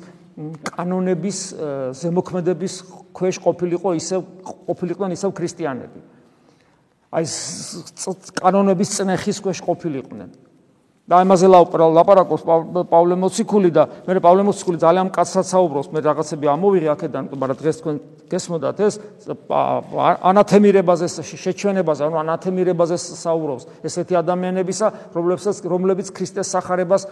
კანონების 0.70 1.38
ზემოქმედების 1.98 2.74
ქვეშ 3.10 3.36
ყოფილიყო 3.42 3.90
ისევ 3.98 4.20
ყოფილიყვნენ 4.70 5.10
ისევ 5.18 5.30
ქრისტიანები. 5.34 6.17
აი 7.08 7.24
კანონების 8.36 8.90
წნეხის 8.98 9.38
ქვეშ 9.44 9.62
ყოფილიყვნენ. 9.64 10.30
და 11.08 11.24
ამაზე 11.24 11.48
ლაპარაკობს 11.48 12.42
პავლე 12.92 13.16
მოციქული 13.16 13.70
და 13.72 13.88
მე 14.04 14.20
პავლე 14.20 14.44
მოციქული 14.44 14.76
ძალიან 14.76 15.08
მკაცრად 15.08 15.46
საუბრობს. 15.48 15.88
მე 15.88 16.00
რაღაცები 16.04 16.46
ამოვიღე 16.52 16.88
აქედან 16.92 17.24
მაგრამ 17.32 17.56
დღეს 17.64 17.76
თქვენ 17.80 17.96
გესმოდათ 18.28 18.78
ეს 18.84 18.94
ანათემირებაზე 20.20 21.06
შეჩვენებაზე 21.24 22.02
ანუ 22.04 22.16
ანათემირებაზე 22.28 22.96
საუბრობს. 23.00 23.64
ესეთი 23.88 24.14
ადამიანებისა 24.20 24.86
რომლებსაც 25.16 25.56
რომლებიც 25.64 26.12
ქრისტეს 26.12 26.48
სახარებას 26.52 27.02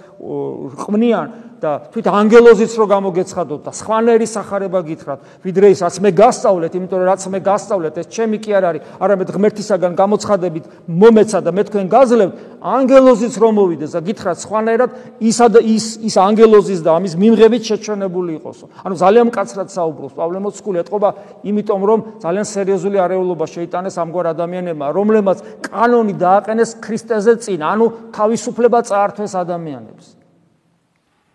ყმნიან 0.76 1.26
და 1.56 1.88
თვით 1.88 2.06
ანგელოზიც 2.12 2.72
რო 2.76 2.86
გამოგეცხადოთ 2.92 3.60
და 3.64 3.72
სხვანაირი 3.72 4.28
სახარება 4.28 4.80
გითხრათ. 4.84 5.18
ვიდრე 5.40 5.66
ის 5.72 5.80
რაც 5.80 5.96
მე 6.04 6.10
გასწავლეთ 6.20 6.72
იმიტომ 6.76 6.98
რომ 7.00 7.08
რაც 7.16 7.22
მე 7.32 7.40
გასწავლეთ 7.48 7.94
ეს 7.96 8.06
ჩემი 8.12 8.36
კი 8.44 8.50
არ 8.60 8.64
არის. 8.68 8.82
არამედ 9.00 9.28
ღმერთისაგან 9.32 9.92
გამოცხადებით 9.96 10.64
მომეცა 10.84 11.38
და 11.40 11.50
მე 11.56 11.62
თქვენ 11.64 11.86
გაძლევთ 11.88 12.32
ანგელოზიც 12.66 13.34
რომ 13.38 13.52
მოვიდეს 13.60 13.92
და 13.94 14.00
გითხრათ 14.02 14.38
სხვანაირად 14.42 14.90
ისა 15.22 15.46
და 15.54 15.60
ის 15.62 15.84
ის 16.02 16.14
ანგელოზის 16.18 16.80
და 16.82 16.96
ამის 16.98 17.14
მიმღებით 17.14 17.62
შეჩვენებული 17.70 18.30
იყოსო 18.42 18.66
ანუ 18.82 18.94
ძალიან 19.02 19.26
მკაცრად 19.30 19.68
საუბრობს. 19.70 20.14
პავლე 20.18 20.38
მოციქული 20.42 20.82
ეთყობა 20.82 21.08
იმიტომ 21.46 21.80
რომ 21.86 21.98
ძალიან 22.24 22.46
სერიოზული 22.50 22.96
არეულობა 23.06 23.46
შეიტანეს 23.54 23.96
ამგვარ 24.02 24.26
ადამიანებმა 24.34 24.86
რომლებმაც 24.98 25.38
კანონი 25.62 26.14
დააყენეს 26.18 26.70
ქრისტეზე 26.82 27.32
წინ. 27.46 27.60
ანუ 27.62 27.86
თავისუფლება 28.10 28.78
წაართვეს 28.82 29.32
ადამიანებს. 29.38 30.06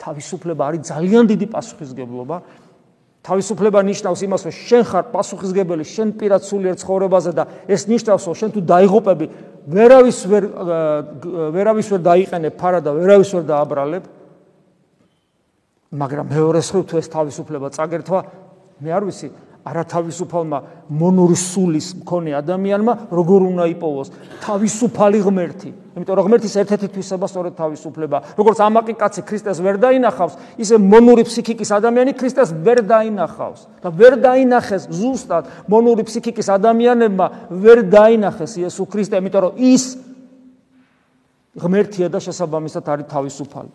თავისუფლება 0.03 0.61
არის 0.67 0.81
ძალიან 0.91 1.23
დიდი 1.31 1.47
პასუხისგებლობა. 1.55 2.37
თავისუფლება 3.21 3.79
ნიშნავს 3.85 4.21
იმას, 4.25 4.41
რომ 4.49 4.53
შენ 4.65 4.83
ხარ 4.89 5.05
პასუხისგებელი 5.13 5.85
შენ 5.85 6.07
პირად 6.17 6.41
სულიერ 6.41 6.75
ცხოვრებაზე 6.81 7.31
და 7.37 7.43
ეს 7.69 7.85
ნიშნავს, 7.85 8.23
რომ 8.25 8.35
შენ 8.41 8.49
თუ 8.49 8.59
დაიღუპები, 8.65 9.25
ვერავის 9.67 10.19
ვერ 10.31 10.43
ვერავის 11.53 11.87
ვერ 11.91 12.01
დაიყენებ 12.07 12.53
ფარა 12.57 12.79
და 12.81 12.91
ვერავის 12.97 13.29
ვერ 13.35 13.45
დააბრალებ. 13.51 14.03
მაგრამ 15.91 16.25
მეორე 16.31 16.59
მხრივ 16.63 16.83
თუ 16.87 16.95
ეს 17.01 17.07
თავისუფლება 17.11 17.67
წაგერთვა, 17.75 18.19
მე 18.79 18.89
არ 18.95 19.03
ვიცი, 19.11 19.27
არათავისუფალმა 19.61 20.59
მონური 20.89 21.37
სულის 21.37 21.87
მქონე 22.01 22.33
ადამიანმა 22.41 22.93
როგორ 23.13 23.41
უნდა 23.51 23.65
იპოვოს 23.75 24.09
თავისუფალი 24.41 25.19
ღმერთი 25.21 25.69
იმიტომ 25.91 26.15
რომ 26.15 26.25
ღმერთის 26.27 26.55
ერთ-ერთი 26.61 26.87
თვისება 26.95 27.27
სწორედ 27.27 27.53
თავისუფლება 27.59 28.17
როგორც 28.39 28.59
ამაყი 28.63 28.93
კაცი 28.95 29.21
ქრისტეს 29.27 29.59
ვერ 29.59 29.75
დაინახავს 29.81 30.37
ისე 30.63 30.79
მონური 30.79 31.25
ფსიქიკის 31.27 31.71
ადამიანი 31.77 32.15
ქრისტეს 32.15 32.53
ვერ 32.63 32.79
დაინახავს. 32.87 33.61
და 33.83 33.89
ვერ 33.91 34.13
დაინახეს 34.23 34.87
ზუსტად 34.87 35.43
მონური 35.67 36.07
ფსიქიკის 36.07 36.47
ადამიანებმა 36.47 37.27
ვერ 37.51 37.83
დაინახეს 37.91 38.55
იესო 38.63 38.87
ქრისტე 38.87 39.19
იმიტომ 39.19 39.41
რომ 39.43 39.53
ის 39.59 39.83
ღმერთია 41.59 42.07
და 42.07 42.19
შესაბამისად 42.23 42.87
არის 42.87 43.07
თავისუფალი 43.11 43.71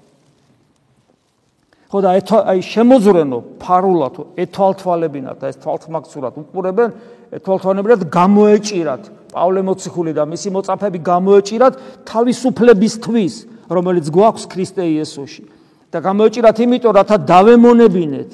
ხო 1.87 2.01
და 2.03 2.09
აი 2.17 2.61
შემოძრენო 2.67 3.39
ფარულად 3.63 4.17
ეთვალთვალებინათ 4.43 5.37
და 5.39 5.53
ეს 5.53 5.59
თვალთმაგცურად 5.63 6.33
უყურებენ 6.43 6.91
ეთვალთვალებინათ 7.39 8.03
გამოეჭირათ 8.11 9.05
პავლე 9.37 9.61
მოციქული 9.68 10.16
და 10.16 10.25
მისი 10.25 10.49
მოწაფები 10.57 10.99
გამოეჭირათ 11.05 11.75
თავისუფლებისთვის 12.09 13.35
რომელიც 13.68 14.07
გვაქვს 14.16 14.44
ქრისტე 14.49 14.85
იესოში 14.96 15.44
და 15.92 15.99
გამოეჭირათ 16.01 16.57
იმიტომ 16.64 16.92
რათა 16.96 17.16
დავემონებინეთ. 17.29 18.31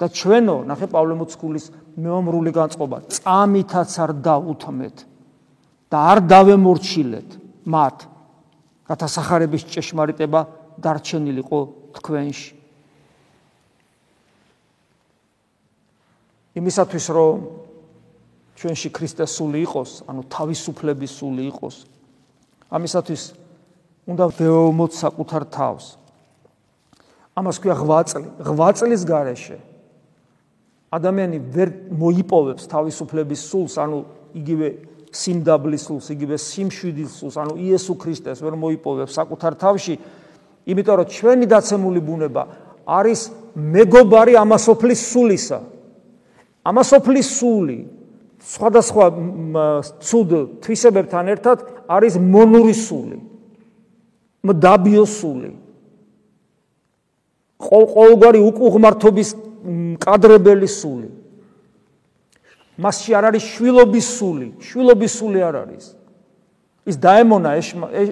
და 0.00 0.08
ჩვენო 0.08 0.64
ნახე 0.64 0.86
პავლე 0.88 1.14
მოციქულის 1.20 1.66
მეომრული 2.00 2.50
განწყობა 2.56 2.98
წამითაც 3.12 3.92
არ 4.00 4.10
დაუთმეთ 4.24 4.96
და 5.92 5.96
არ 6.12 6.18
დავემორჩილეთ 6.24 7.28
მათ 7.68 7.96
რათა 8.88 9.08
სახარების 9.12 9.62
ჭეშმარიტება 9.68 10.40
დარჩენილიყო 10.80 11.60
თქვენში. 12.00 12.52
იმისათვის 16.56 17.06
რომ 17.12 17.36
ჩვენში 18.60 18.88
ქრისტეს 18.92 19.32
სული 19.40 19.64
იყოს 19.64 20.04
ანუ 20.04 20.22
თავისუფლების 20.28 21.12
სული 21.16 21.48
იყოს. 21.48 21.76
ამისათვის 22.68 23.22
უნდა 24.04 24.24
ვეომოთ 24.36 24.92
საკუთარ 25.00 25.42
თავს. 25.48 25.96
ამას 27.40 27.56
ქვია 27.56 27.76
ღვაწლი. 27.80 28.28
ღვაწლის 28.44 29.02
გარეშე 29.08 29.58
ადამიანი 30.90 31.38
ვერ 31.54 31.68
მოიპოვებს 31.94 32.66
თავისუფლების 32.66 33.40
სულს 33.46 33.78
ანუ 33.78 33.98
იგივე 34.34 34.68
სიმდაბლის 35.14 35.82
სულს 35.86 36.06
იგივე 36.14 36.36
სიმშვიდის 36.36 37.12
სულს 37.22 37.36
ანუ 37.38 37.54
იესო 37.62 37.94
ქრისტეს 37.94 38.42
ვერ 38.42 38.58
მოიპოვებს 38.58 39.14
საკუთარ 39.14 39.54
თავში 39.62 39.94
იმიტომ 40.66 40.96
რომ 41.00 41.08
ჩვენი 41.14 41.46
დაცემული 41.46 42.00
ბუნება 42.02 42.42
არის 42.90 43.20
მეგობარი 43.54 44.34
ამასოფლის 44.42 45.00
სულისა. 45.14 45.58
ამასოფლის 46.66 47.28
სული 47.38 47.78
სხვადასხვა 48.40 49.06
ცუდ 50.00 50.30
თვისებებთან 50.64 51.24
ერთად 51.34 51.58
არის 51.88 52.16
მონური 52.16 52.74
სული 52.74 53.30
მდაბიო 54.44 55.04
სული. 55.04 55.52
ყოველგვარი 57.60 58.40
უკუღმართობის 58.40 59.30
კადრებელი 60.00 60.68
სული. 60.68 61.08
მასში 62.80 63.12
არ 63.12 63.24
არის 63.28 63.44
შვილობის 63.52 64.06
სული 64.16 64.48
შვილობის 64.64 65.12
სული 65.20 65.40
არ 65.44 65.56
არის. 65.68 65.84
ის 66.88 66.96
დაემონა 66.96 67.50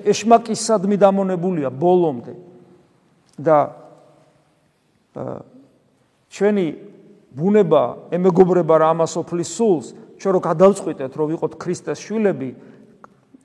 ეშმაკისადმი 0.05 0.97
დამონებულია 1.01 1.73
ბოლომდე. 1.73 2.35
და 3.39 3.59
ჩვენი 6.29 6.67
ბუნება 7.33 7.83
ემეგობრება 8.11 8.75
რა 8.83 8.89
ამასოფლის 8.93 9.51
სულს 9.57 9.95
ჩვენ 10.19 10.33
რო 10.35 10.41
გადავწყვიტეთ 10.43 11.13
რომ 11.15 11.27
ვიყოთ 11.33 11.53
ქრისტეს 11.63 11.99
შვილები 12.03 12.51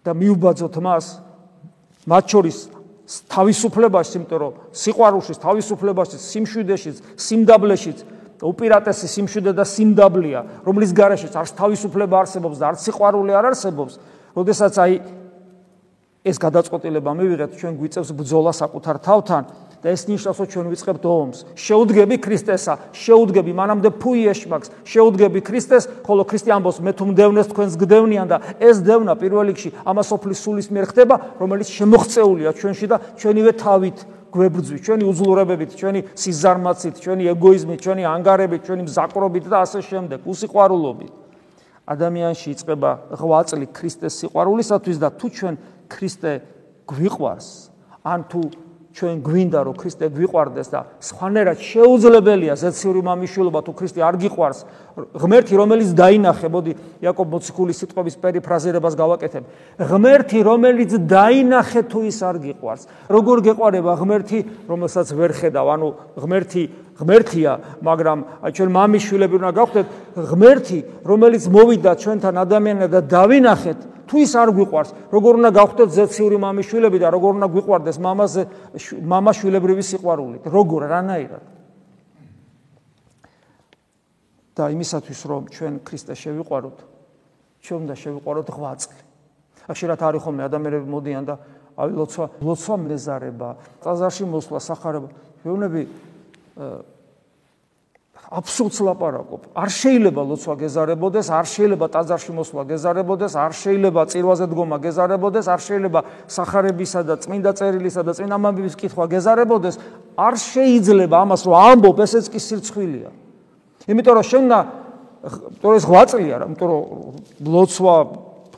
და 0.03 0.11
მიუბაძოთ 0.17 0.75
მას 0.83 1.05
მათ 2.09 2.25
შორის 2.33 2.57
თავისუფლებაში, 3.03 4.13
იმიტომ 4.17 4.39
რომ 4.41 4.53
სიყვარულში, 4.73 5.33
თავისუფლებაში, 5.43 6.17
სიმშვიდეში, 6.23 6.91
სიმდაბლეში 7.19 7.91
უპირატესი 8.43 9.07
სიმშვიდე 9.07 9.51
და 9.55 9.63
სიმდაბლეა, 9.63 10.41
რომლის 10.67 10.91
გარეშეც 10.91 11.35
არც 11.39 11.51
თავისუფლება 11.55 12.15
არსებობს 12.23 12.59
და 12.59 12.65
არც 12.73 12.79
სიყვარული 12.83 13.31
არ 13.31 13.45
არსებობს. 13.53 13.93
როდესაც 14.35 14.73
აი 14.83 14.93
ეს 16.23 16.37
გადაწყვეტილება 16.39 17.11
მივიღეთ, 17.19 17.51
ჩვენ 17.59 17.73
გვიწევს 17.79 18.09
ბძოლა 18.15 18.51
საკუთარ 18.51 18.95
თავთან, 19.03 19.43
და 19.83 19.91
ეს 19.91 20.07
ნიშნავს 20.07 20.39
რომ 20.39 20.47
ჩვენ 20.47 20.67
ვიწყებთ 20.71 21.03
ომს. 21.03 21.37
შეუდგები 21.59 22.15
ქრისტესა, 22.23 22.73
შეუდგები 22.95 23.51
მანამდე 23.51 23.89
ფუი 23.99 24.31
ეშმაკს, 24.31 24.71
შეუდგები 24.87 25.39
ქრისტეს, 25.43 25.83
ხოლო 26.07 26.23
ქრისტე 26.23 26.55
ამბობს 26.55 26.79
მე 26.79 26.91
თუ 26.95 27.03
მდევნეს 27.11 27.51
თქვენს 27.51 27.73
გდევნიან 27.83 28.27
და 28.31 28.37
ეს 28.63 28.79
დევნა 28.79 29.19
პირველ 29.19 29.51
რიგში 29.51 29.69
ამას 29.83 30.09
ოფლის 30.15 30.39
სულის 30.39 30.67
მიერ 30.71 30.85
ხდება, 30.87 31.15
რომელიც 31.35 31.67
შემოღწეულია 31.67 32.49
ჩვენში 32.55 32.87
და 32.87 32.97
ჩვენივე 33.19 33.51
თავით 33.59 33.97
გვებრძვის, 34.33 34.81
ჩვენი 34.81 35.03
უძლურებებით, 35.05 35.71
ჩვენი 35.77 35.99
სიზარმაცით, 36.17 36.95
ჩვენი 37.03 37.23
ეგოიზმით, 37.37 37.79
ჩვენი 37.85 38.03
ანგარებით, 38.07 38.61
ჩვენი 38.65 38.83
მზაკრობით 38.89 39.45
და 39.51 39.57
ასე 39.61 39.79
შემდეგ, 39.83 40.19
უსიყვარულობით. 40.25 41.13
ადამიანში 41.83 42.47
იწყება 42.55 42.91
ღვაწლი 43.19 43.67
ქრისტეს 43.75 44.13
სიყვარულისათვის 44.23 44.97
და 45.03 45.09
თუ 45.19 45.27
ჩვენ 45.37 45.55
ქრისტე 45.91 46.31
გვიყვარს, 46.87 47.47
ან 48.07 48.19
თუ 48.31 48.41
ჩვენ 48.93 49.15
გვინდა 49.25 49.59
რომ 49.65 49.73
ქრისტე 49.73 50.05
გვიყვარდეს 50.13 50.67
და 50.69 50.79
სხვანაირად 51.01 51.57
შეუძლებელია 51.65 52.53
ზეციური 52.61 53.01
მამიშვილობა 53.01 53.59
თუ 53.65 53.71
ქრისტე 53.73 54.01
არ 54.05 54.15
გიყვარს 54.21 54.59
ღმერთი 54.93 55.53
რომელიც 55.57 55.89
დაინახე 55.97 56.47
მოდი 56.53 56.73
იაკობ 57.01 57.27
მოციქულის 57.33 57.79
სიტყვების 57.81 58.15
პერიფრაზირებას 58.21 58.93
გავაკეთებ. 58.93 59.43
ღმერთი 59.81 60.39
რომელიც 60.45 60.91
დაინახე 61.09 61.81
თუ 61.89 61.99
ის 62.05 62.19
არ 62.21 62.37
გიყვარს. 62.45 62.83
როგორ 63.09 63.37
გეყვარება 63.49 63.93
ღმერთი? 63.97 64.39
რომელსაც 64.69 65.07
ვერ 65.17 65.31
ხედავ. 65.33 65.65
ანუ 65.73 65.87
ღმერთი 66.13 66.63
ღმერთია 66.93 67.51
მაგრამ 67.81 68.19
ჩვენ 68.53 68.69
მამიშვილები 68.77 69.33
უნდა 69.41 69.51
გავხდეთ 69.57 69.87
ღმერთი 70.29 70.79
რომელიც 71.01 71.43
მოვიდა 71.49 71.91
ჩვენთან 71.97 72.35
ადამიანად 72.45 72.89
და 72.93 73.01
დავინახეთ 73.01 73.79
თუ 74.13 74.17
ის 74.21 74.33
არ 74.37 74.49
გვიყვარს, 74.53 74.91
როგორ 75.09 75.31
უნდა 75.41 75.49
გავხდეთ 75.57 75.89
ზეციური 75.89 76.37
მამიშვილები 76.37 76.97
და 77.01 77.09
როგორ 77.09 77.31
უნდა 77.41 77.47
გვიყვარდეს 77.49 77.97
მამაზე 77.97 78.41
მამაშვილებრივი 79.01 79.83
სიყვარული? 79.89 80.37
როგორ 80.45 80.81
რანაირად? 80.93 81.43
და 84.53 84.69
იმისათვის 84.69 85.19
რომ 85.25 85.41
ჩვენ 85.49 85.73
ქრისტეს 85.81 86.17
შევიყვაროთ, 86.29 86.77
ჩვენ 87.65 87.79
უნდა 87.89 87.95
შევიყვაროთ 87.97 88.47
ღვაწლი. 88.53 88.99
ახშირად 89.65 89.97
არის 89.97 90.21
ხოლმე 90.21 90.41
ადამიანები 90.45 90.87
მოდიან 90.93 91.23
და 91.25 91.35
აი 91.73 91.89
ლოცვა, 91.89 92.25
ლოცვა 92.45 92.75
მეზარება, 92.85 93.49
წაზარში 93.81 94.23
მოსვლა, 94.29 94.59
სახარება. 94.61 95.09
მეუბნები 95.41 95.81
აბსოლუტს 98.31 98.79
ლაპარაკობ. 98.87 99.41
არ 99.53 99.69
შეიძლება 99.69 100.21
ლოცვა 100.23 100.55
გეზარებოდეს, 100.63 101.27
არ 101.27 101.45
შეიძლება 101.53 101.85
ტაძარში 101.91 102.31
მოსვლა 102.33 102.63
გეზარებოდეს, 102.71 103.33
არ 103.35 103.51
შეიძლება 103.51 104.01
წირვაზე 104.09 104.45
დგომა 104.47 104.77
გეზარებოდეს, 104.79 105.45
არ 105.51 105.61
შეიძლება 105.67 105.99
სახარებისა 106.27 107.01
და 107.03 107.15
წმინდა 107.19 107.51
წერილისა 107.59 108.01
და 108.07 108.11
წმინდა 108.15 108.37
მამების 108.39 108.75
კითხვა 108.79 109.05
გეზარებოდეს, 109.11 109.75
არ 110.17 110.33
შეიძლება 110.39 111.15
ამას 111.19 111.41
რომ 111.45 111.55
ამბობ, 111.67 111.97
ესეც 111.99 112.25
კი 112.31 112.39
სირცხვილია. 112.39 113.09
იმიტომ 113.91 114.13
რომ 114.17 114.25
შენ 114.25 114.43
და 114.49 114.59
თორე 115.59 115.75
ეს 115.79 115.85
ღვაწლია 115.87 116.35
რა, 116.39 116.45
იმიტომ 116.47 116.67
რომ 116.71 116.81
ლოცვა 117.43 117.95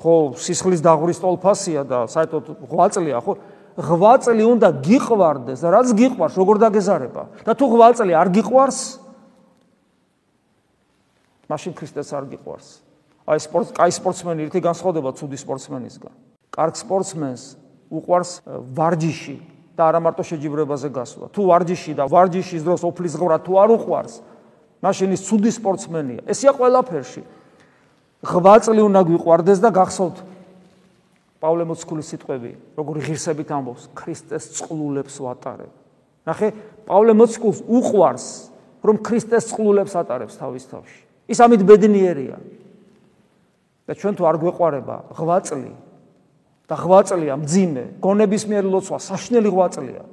ხო 0.06 0.16
სისხლის 0.38 0.82
დაღურის 0.86 1.18
ტოლფასია 1.18 1.82
და 1.90 2.06
საერთოდ 2.06 2.44
ღვაწლია 2.70 3.18
ხო? 3.26 3.34
ღვაწლი 3.76 4.44
უნდა 4.46 4.70
გიყვარდეს 4.86 5.60
რაც 5.66 5.88
გიყვარს, 5.98 6.36
როგორ 6.38 6.56
დაგეზარება? 6.62 7.24
და 7.44 7.52
თუ 7.58 7.66
ღვაწლი 7.74 8.14
არ 8.14 8.30
გიყვარს, 8.38 8.80
მაშინ 11.50 11.74
ქრისტეს 11.78 12.10
არ 12.14 12.26
გიყვარს. 12.32 12.68
აი 13.26 13.40
სპორტ, 13.42 13.68
კაი 13.74 13.92
სპორტსმენი 13.94 14.42
ერთი 14.46 14.60
განსხვავდება 14.62 15.10
ცუდი 15.18 15.38
სპორტსმენისგან. 15.42 16.14
კარგ 16.54 16.74
სპორტსმენს 16.78 17.42
უყვარს 17.90 18.32
ვარჯიში 18.46 19.38
და 19.78 19.82
არა 19.90 20.00
მარტო 20.02 20.24
შეჯიბრებაზე 20.26 20.90
გასვლა. 20.90 21.26
თუ 21.34 21.42
ვარჯიში 21.50 21.92
და 21.98 22.04
ვარჯიშის 22.06 22.62
დროს 22.66 22.82
ოფლის 22.86 23.14
ღვრა 23.18 23.38
თუ 23.46 23.52
არ 23.62 23.70
უყვარს, 23.78 24.14
მაშინ 24.82 25.10
ის 25.14 25.22
ცუდი 25.26 25.52
სპორტსმენია. 25.52 26.22
ესია 26.30 26.52
ყველაფერში. 26.54 27.22
ღვაწლი 28.26 28.82
უნდა 28.82 29.02
გვიყვარდეს 29.06 29.60
და 29.62 29.70
გახსოვთ 29.70 30.18
პავლე 31.42 31.64
მოციქულის 31.70 32.08
სიტყვები, 32.10 32.52
როგორი 32.74 33.00
ღირსებით 33.06 33.50
ამბობს, 33.54 33.84
ქრისტეს 33.94 34.44
წყლულებს 34.58 35.16
ვატარებ. 35.22 35.70
ნახე, 36.26 36.48
პავლე 36.90 37.14
მოციქულს 37.14 37.60
უყვარს, 37.70 38.26
რომ 38.82 38.96
ქრისტეს 38.98 39.54
წყლულებს 39.54 39.94
ატარებს 39.94 40.38
თავის 40.42 40.66
თავში. 40.66 41.05
ის 41.30 41.40
ამით 41.42 41.62
ბედნიერია. 41.66 42.38
და 43.86 43.94
ჩვენ 43.94 44.14
თუ 44.18 44.24
არ 44.26 44.38
გვეყარება 44.42 44.96
ღვაწლი 45.14 45.74
და 46.66 46.76
ღვაწლია 46.76 47.34
მძიმე, 47.38 47.84
გონების 48.02 48.44
მიერ 48.50 48.66
ლოცვა, 48.66 48.98
საშნელი 48.98 49.50
ღვაწლია. 49.54 50.04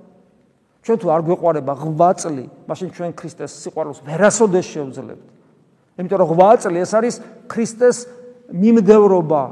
ჩვენ 0.84 0.96
თუ 1.00 1.06
არ 1.08 1.20
გვეყარება 1.24 1.72
ღვაწლი, 1.80 2.44
მაშინ 2.68 2.88
ჩვენ 2.92 3.10
ქრისტეს 3.16 3.52
სიყვარულს 3.64 4.04
ვერასოდეს 4.04 4.66
შევძლებთ. 4.76 5.24
იმიტომ 5.96 6.18
რომ 6.20 6.28
ღვაწლი 6.36 6.78
ეს 6.84 6.92
არის 6.92 7.14
ქრისტეს 7.48 7.96
მიმდევრობა. 8.52 9.42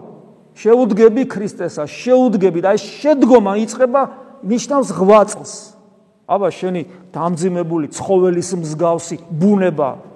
შეუდგები 0.60 1.22
ქრისტესა, 1.24 1.88
შეუდგები 1.88 2.60
და 2.60 2.76
ეს 2.76 2.84
შედგომა 2.84 3.52
იწება 3.64 4.02
ნიშნავს 4.44 4.88
ღვაწლს. 4.92 5.52
აბა 6.28 6.48
შენი 6.52 6.82
დამძიმებული 7.14 7.88
ცხოველის 7.88 8.50
მსგავსი 8.60 9.16
ბუნება 9.32 10.09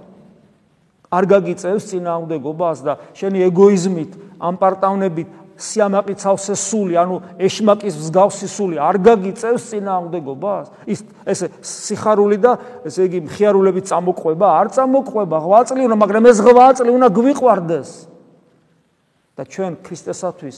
არ 1.14 1.24
გაგიწევს 1.30 1.84
წინააღმდეგობას 1.90 2.78
და 2.82 2.92
შენი 3.14 3.38
ეგოიზმით, 3.48 4.12
ამპარტავნებით 4.42 5.28
სიამაყის 5.54 6.24
ავსე 6.26 6.54
სული, 6.58 6.94
ანუ 6.98 7.20
ეშმაკის 7.38 7.94
მსგავსი 7.94 8.48
სული 8.50 8.76
არ 8.82 8.98
გაგიწევს 9.06 9.62
წინააღმდეგობას? 9.70 10.66
ის 10.90 11.00
ესე 11.30 11.46
სიხარული 11.62 12.38
და 12.42 12.58
ესე 12.82 13.06
იგი 13.06 13.20
მხიარულებით 13.30 13.86
წამოყვება, 13.86 14.46
არ 14.58 14.66
წამოყვება, 14.74 15.36
ღვაწლი 15.46 15.86
უნდა, 15.86 15.96
მაგრამ 16.02 16.24
ეს 16.26 16.38
ღვაწლი 16.42 16.90
უნდა 16.90 17.08
გვიყვარდეს. 17.14 17.90
და 19.34 19.42
ჩვენ 19.42 19.72
ქრისტესათვის 19.82 20.56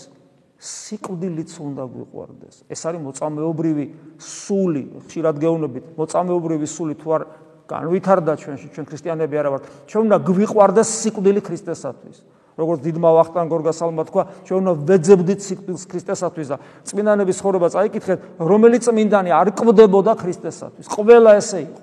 სიკვდილიც 0.56 1.52
უნდა 1.60 1.84
გვიყვარდეს. 1.84 2.56
ეს 2.68 2.80
არის 2.88 3.00
მოწამეობრივი 3.04 3.86
სული, 4.20 4.82
ხშირად 5.08 5.36
გეუბნებით, 5.40 5.84
მოწამეობრივი 5.96 6.66
სული 6.68 6.94
თუ 6.96 7.08
არ 7.16 7.22
განვითარდა 7.66 8.32
ჩვენში, 8.38 8.66
ჩვენ 8.74 8.86
ქრისტიანები 8.86 9.34
არა 9.36 9.50
ვართ. 9.52 9.64
ჩვენ 9.90 10.02
უნდა 10.06 10.18
გვიყვარდეს 10.22 10.88
სიკვდილი 11.02 11.40
ქრისტესათვის. 11.42 12.16
როგორც 12.56 12.80
დიდმა 12.88 13.10
ვახტანგ 13.20 13.48
გორგასალმა 13.52 14.02
თქვა, 14.08 14.22
ჩვენ 14.48 14.58
უნდა 14.64 14.72
ვეძებდით 14.88 15.40
სიკვდილს 15.44 15.84
ქრისტესათვის 15.92 16.48
და 16.48 16.56
წმინდანების 16.88 17.38
ხორობა 17.44 17.68
წაიკითხეთ, 17.68 18.18
რომელი 18.40 18.78
წმინდანი 18.80 19.30
არ 19.36 19.48
კვდებოდა 19.52 20.12
ქრისტესათვის. 20.16 20.86
ყველა 20.88 21.30
ესე 21.36 21.58
იყო. 21.68 21.80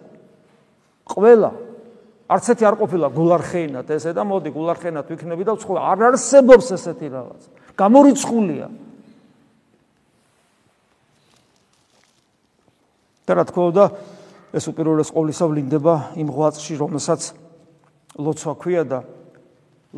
ყველა 1.13 1.51
არც 2.33 2.45
ერთი 2.49 2.63
არ 2.65 2.75
ყოფილა 2.81 3.07
გულარხეინად 3.13 3.87
ესე 3.93 4.11
და 4.17 4.23
მოდი 4.25 4.49
გულარხეინად 4.49 5.05
ვიქნები 5.11 5.43
და 5.45 5.53
ვცხო 5.53 5.73
არ 5.77 5.99
არსებობს 6.09 6.67
ესეთი 6.73 7.07
რაღაც. 7.13 7.41
გამორიცხულია. 7.77 8.67
და 13.23 13.31
რა 13.39 13.43
თქმა 13.47 13.63
უნდა, 13.71 13.83
ეს 14.53 14.69
უპირველეს 14.69 15.09
ყოვლისა 15.09 15.49
ვლინდება 15.49 15.93
იმ 16.13 16.29
ღვაწლში, 16.29 16.77
რომელსაც 16.77 17.21
ლოცვა 18.21 18.53
ქვია 18.61 18.83
და 18.85 18.99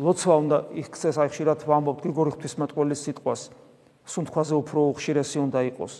ლოცვა 0.00 0.34
უნდა 0.40 0.58
იქცეს 0.80 1.16
აი 1.20 1.28
ხშირად 1.28 1.64
ვამბობთ 1.68 2.00
გრიგორი 2.00 2.30
ღვთისმეტყველის 2.32 3.00
სიტყვას. 3.04 3.40
სუნთქვაზე 4.08 4.54
უფრო 4.56 4.80
ხშირესი 4.96 5.38
უნდა 5.44 5.60
იყოს. 5.76 5.94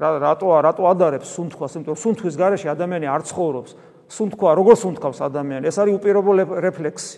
რა 0.00 0.08
რატო 0.16 0.48
რატო 0.64 0.82
ადარებს 0.88 1.28
სუნთქვას? 1.28 1.76
იმიტომ 1.76 1.92
რომ 1.92 2.00
სუნთქვის 2.00 2.34
გარეშე 2.40 2.68
ადამიანი 2.72 3.06
არ 3.10 3.22
ცხოვრობს. 3.28 3.70
სუნთქვა 4.08 4.50
როგორ 4.56 4.76
სუნთქავს 4.80 5.18
ადამიანი? 5.20 5.64
ეს 5.68 5.76
არის 5.76 5.92
უპირობო 6.00 6.30
რეფლექსი. 6.56 7.16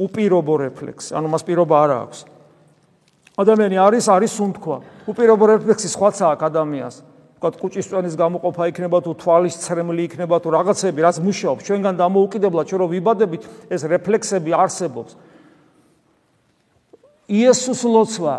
უპირობო 0.00 0.54
რეფლექსი. 0.72 1.10
ანუ 1.12 1.28
მას 1.28 1.42
პირობა 1.44 1.76
არ 1.84 1.90
აქვს. 2.00 2.18
ადამიანი 3.36 3.76
არის 3.76 4.04
არის 4.08 4.32
სუნთქვა. 4.40 4.76
უპირობო 5.04 5.44
რეფლექსი 5.52 5.88
სხვაცა 5.92 6.24
აქვს 6.32 6.44
ადამიანს 6.48 6.96
ვთქვათ 7.42 7.58
კუჭის 7.58 7.86
წვენის 7.90 8.14
გამოყოფა 8.14 8.70
იქნება 8.70 8.98
თუ 9.02 9.12
თვალის 9.18 9.56
ცრემლი 9.66 10.06
იქნება 10.06 10.38
თუ 10.38 10.48
რაღაცები 10.54 11.00
რაც 11.02 11.16
მუშაობს. 11.26 11.62
ჩვენგან 11.66 11.94
დამოუკიდებლად 11.98 12.66
ჩვენ 12.70 12.78
რო 12.78 12.86
ვიბადებით 12.94 13.42
ეს 13.66 13.82
რეფლექსები 13.82 14.50
არსებობს. 14.54 15.18
იესოს 17.26 17.82
ლოცვა 17.82 18.36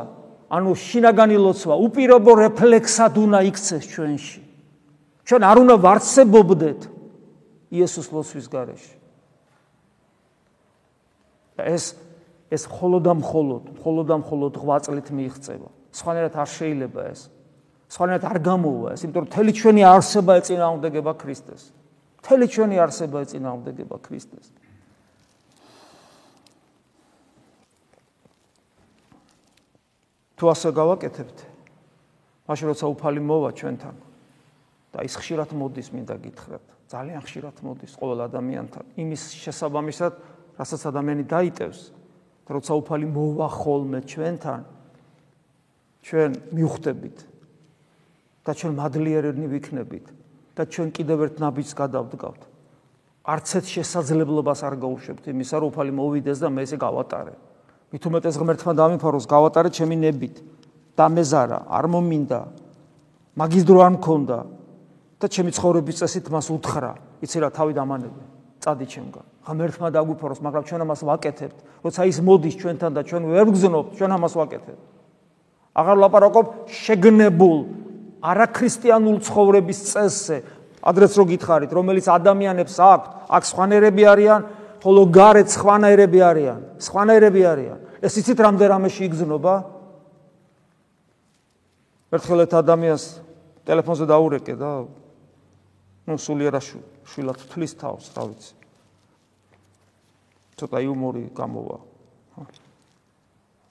ანუ 0.47 0.71
შინაგანი 0.71 1.35
ლოცვა 1.35 1.75
უპირობო 1.83 2.31
რეფლექსად 2.47 3.13
უნდა 3.19 3.39
იქცეს 3.51 3.83
ჩვენში. 3.91 4.39
ჩვენ 5.27 5.41
არ 5.43 5.57
უნდა 5.67 5.75
ვარცებობდეთ 5.83 6.81
იესოს 7.75 8.07
ლოცვის 8.07 8.47
გარეშე. 8.47 8.95
ეს 11.59 11.99
ეს 12.47 12.63
მხოლოდ 12.71 13.01
და 13.03 13.13
მხოლოდ 13.19 13.63
მხოლოდ 13.83 14.05
და 14.07 14.15
მხოლოდ 14.23 14.53
ღვაწლით 14.63 15.07
მიიღწევა. 15.11 15.69
სხვანაირად 15.91 16.33
არ 16.39 16.49
შეიძლება 16.55 17.01
ეს 17.11 17.21
სხვანაირად 17.93 18.25
არ 18.25 18.39
გამოვა 18.41 18.93
ეს, 18.97 19.05
იმიტომ 19.05 19.21
რომ 19.21 19.29
თელი 19.29 19.53
ჩვენი 19.53 19.81
არსება 19.85 20.31
ეწინააღმდეგება 20.41 21.13
ქრისტეს. 21.13 21.63
თელი 22.25 22.47
ჩვენი 22.49 22.75
არსება 22.81 23.17
ეწინააღმდეგება 23.21 23.97
ქრისტეს. 24.01 24.47
თუ 30.33 30.49
ასე 30.49 30.69
გავაკეთებთ, 30.73 31.37
მაშინ 32.49 32.65
როცა 32.73 32.85
უფალი 32.89 33.21
მოვა 33.21 33.49
ჩვენთან 33.55 33.95
და 34.91 34.99
ის 35.05 35.13
ხშირად 35.15 35.53
მოდის, 35.53 35.87
მინდა 35.93 36.15
გითხრათ, 36.19 36.65
ძალიან 36.89 37.21
ხშირად 37.23 37.55
მოდის 37.63 37.93
ყოველ 37.95 38.19
ადამიანთან, 38.27 38.83
იმის 38.97 39.23
შესაბამისად, 39.39 40.13
რასაც 40.57 40.81
ადამიანი 40.89 41.23
დაიტევს, 41.29 41.81
როცა 42.49 42.71
უფალი 42.75 43.07
მოვა 43.07 43.47
ხოლმე 43.53 43.99
ჩვენთან, 44.03 44.61
ჩვენ 46.03 46.31
მივხვდებით, 46.51 47.17
და 48.43 48.51
ჩვენ 48.51 48.73
მადლიერნი 48.75 49.47
ვიქნებით 49.47 50.05
და 50.53 50.63
ჩვენ 50.67 50.87
კიდევ 50.91 51.17
ერთ 51.25 51.35
ნაბიჯს 51.39 51.73
გადავდგავთ. 51.79 52.41
არც 53.23 53.47
ერთ 53.55 53.67
შესაძლებლობას 53.71 54.59
არ 54.67 54.75
გაუშვებთ 54.83 55.23
იმისა, 55.31 55.55
რომ 55.63 55.67
უფალი 55.71 55.91
მოვიდეს 55.95 56.37
და 56.43 56.47
მე 56.51 56.61
ესე 56.67 56.77
გავატარე. 56.77 57.33
მით 57.95 58.03
უმეტეს 58.03 58.35
ღმერთმა 58.35 58.73
დამიფაროს 58.75 59.25
გავატარე 59.31 59.69
ჩემი 59.71 59.95
ნებით 59.95 60.35
და 60.97 61.05
მეზარა, 61.07 61.59
არ 61.71 61.85
მომინდა. 61.87 62.39
მაგის 63.39 63.63
დრო 63.63 63.79
არ 63.79 63.91
მქონდა 63.97 64.37
და 65.23 65.25
ჩემი 65.31 65.51
ცხოვრების 65.55 65.95
წესით 66.03 66.25
მას 66.27 66.47
უთხრა, 66.51 66.91
იცი 67.23 67.37
რა 67.39 67.49
თავი 67.55 67.73
დამანები. 67.79 68.23
წადი 68.59 68.85
ჩემგან. 68.91 69.25
ღმერთმა 69.43 69.87
დაგვიფაროს, 69.91 70.39
მაგრამ 70.43 70.63
ჩვენ 70.67 70.81
ამას 70.83 71.01
ვაკეთებთ. 71.03 71.57
როცა 71.83 72.01
ის 72.07 72.17
მოდის 72.23 72.55
ჩვენთან 72.59 72.91
და 72.95 73.01
ჩვენ 73.03 73.23
ვერ 73.27 73.45
გგზნობთ, 73.51 73.89
ჩვენ 73.99 74.11
ამას 74.15 74.33
ვაკეთებთ. 74.39 74.83
აღარ 75.73 75.97
ლაპარაკობ 76.03 76.47
შეგნებულ 76.69 77.82
არაქრისტიანულ 78.23 79.17
ცხოვრების 79.27 79.79
წესზე, 79.91 80.37
ადრეს 80.83 81.13
რო 81.19 81.25
გითხარით, 81.31 81.71
რომელიც 81.75 82.07
ადამიანებს 82.07 82.75
აქვთ, 82.79 83.09
აქ 83.27 83.43
სხვანაირები 83.51 84.03
არიან, 84.13 84.41
ხოლო 84.83 85.03
გარეთ 85.11 85.47
სხვანაირები 85.51 86.19
არიან, 86.23 86.59
სხვანაირები 86.79 87.41
არიან. 87.43 87.79
ეს 88.03 88.13
იცით 88.19 88.39
რამდენ 88.43 88.67
რამეში 88.71 89.01
იგზნობა? 89.07 89.55
ერთხელ 92.13 92.39
ერთ 92.45 92.53
ადამიანს 92.61 93.03
ტელეფონზე 93.65 94.05
დაურეკე 94.11 94.55
და 94.59 94.71
ნუ 96.03 96.15
სულიერა 96.19 96.59
შვილად 96.59 97.39
თვლის 97.47 97.73
თავს, 97.79 98.11
რა 98.13 98.23
ვიცი. 98.27 98.53
ცოტა 100.59 100.77
იუმორი 100.83 101.23
გამოვა. 101.33 101.77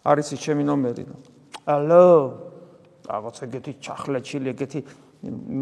არის 0.03 0.33
ის 0.35 0.41
ჩემი 0.43 0.67
ნომერი 0.67 1.05
და 1.07 1.17
ალო 1.71 2.52
რაღაც 3.07 3.37
ეგეთი 3.47 3.73
ჩახლეჩილი, 3.83 4.49
ეგეთი 4.55 4.81